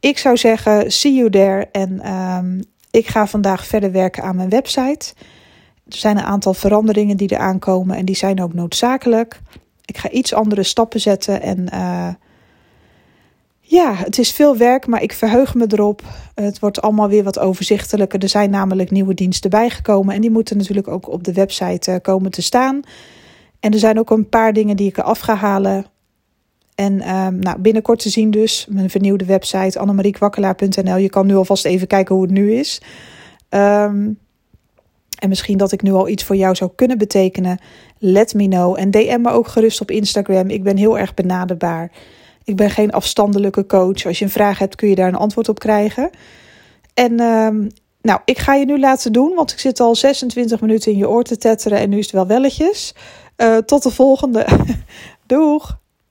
ik 0.00 0.18
zou 0.18 0.36
zeggen, 0.36 0.92
see 0.92 1.14
you 1.14 1.30
there. 1.30 1.68
En 1.72 2.12
um, 2.12 2.60
ik 2.90 3.06
ga 3.06 3.26
vandaag 3.26 3.66
verder 3.66 3.92
werken 3.92 4.22
aan 4.22 4.36
mijn 4.36 4.48
website. 4.48 5.12
Er 5.92 5.98
zijn 5.98 6.16
een 6.16 6.24
aantal 6.24 6.54
veranderingen 6.54 7.16
die 7.16 7.28
er 7.28 7.38
aankomen 7.38 7.96
en 7.96 8.04
die 8.04 8.16
zijn 8.16 8.42
ook 8.42 8.54
noodzakelijk. 8.54 9.40
Ik 9.84 9.98
ga 9.98 10.10
iets 10.10 10.34
andere 10.34 10.62
stappen 10.62 11.00
zetten 11.00 11.42
en 11.42 11.66
uh, 11.74 12.08
ja, 13.60 13.94
het 13.94 14.18
is 14.18 14.32
veel 14.32 14.56
werk, 14.56 14.86
maar 14.86 15.02
ik 15.02 15.12
verheug 15.12 15.54
me 15.54 15.66
erop. 15.68 16.02
Het 16.34 16.58
wordt 16.58 16.82
allemaal 16.82 17.08
weer 17.08 17.24
wat 17.24 17.38
overzichtelijker. 17.38 18.22
Er 18.22 18.28
zijn 18.28 18.50
namelijk 18.50 18.90
nieuwe 18.90 19.14
diensten 19.14 19.50
bijgekomen 19.50 20.14
en 20.14 20.20
die 20.20 20.30
moeten 20.30 20.56
natuurlijk 20.56 20.88
ook 20.88 21.08
op 21.08 21.24
de 21.24 21.32
website 21.32 21.90
uh, 21.90 21.96
komen 22.02 22.30
te 22.30 22.42
staan. 22.42 22.80
En 23.60 23.72
er 23.72 23.78
zijn 23.78 23.98
ook 23.98 24.10
een 24.10 24.28
paar 24.28 24.52
dingen 24.52 24.76
die 24.76 24.88
ik 24.88 24.98
eraf 24.98 25.18
ga 25.18 25.34
halen. 25.34 25.86
En 26.74 27.16
um, 27.16 27.38
nou, 27.38 27.58
binnenkort 27.58 27.98
te 27.98 28.08
zien 28.08 28.30
dus 28.30 28.66
mijn 28.70 28.90
vernieuwde 28.90 29.24
website 29.24 29.78
annemariekwakkelaar.nl. 29.78 30.96
Je 30.96 31.10
kan 31.10 31.26
nu 31.26 31.34
alvast 31.34 31.64
even 31.64 31.86
kijken 31.86 32.14
hoe 32.14 32.24
het 32.24 32.32
nu 32.32 32.52
is. 32.52 32.82
Um, 33.50 34.18
en 35.20 35.28
misschien 35.28 35.58
dat 35.58 35.72
ik 35.72 35.82
nu 35.82 35.92
al 35.92 36.08
iets 36.08 36.24
voor 36.24 36.36
jou 36.36 36.54
zou 36.54 36.70
kunnen 36.74 36.98
betekenen. 36.98 37.58
Let 37.98 38.34
me 38.34 38.48
know. 38.48 38.78
En 38.78 38.90
DM 38.90 39.20
me 39.20 39.30
ook 39.30 39.48
gerust 39.48 39.80
op 39.80 39.90
Instagram. 39.90 40.48
Ik 40.48 40.62
ben 40.62 40.76
heel 40.76 40.98
erg 40.98 41.14
benaderbaar. 41.14 41.90
Ik 42.44 42.56
ben 42.56 42.70
geen 42.70 42.92
afstandelijke 42.92 43.66
coach. 43.66 44.06
Als 44.06 44.18
je 44.18 44.24
een 44.24 44.30
vraag 44.30 44.58
hebt, 44.58 44.74
kun 44.74 44.88
je 44.88 44.94
daar 44.94 45.08
een 45.08 45.14
antwoord 45.14 45.48
op 45.48 45.58
krijgen. 45.58 46.10
En 46.94 47.20
um, 47.20 47.68
nou, 48.02 48.20
ik 48.24 48.38
ga 48.38 48.54
je 48.54 48.64
nu 48.64 48.78
laten 48.78 49.12
doen, 49.12 49.34
want 49.34 49.52
ik 49.52 49.58
zit 49.58 49.80
al 49.80 49.94
26 49.94 50.60
minuten 50.60 50.92
in 50.92 50.98
je 50.98 51.08
oor 51.08 51.22
te 51.22 51.36
tetteren 51.36 51.78
en 51.78 51.88
nu 51.88 51.98
is 51.98 52.04
het 52.04 52.14
wel 52.14 52.26
welletjes. 52.26 52.94
Uh, 53.36 53.56
tot 53.56 53.82
de 53.82 53.90
volgende. 53.90 54.46
Doeg! 55.26 55.79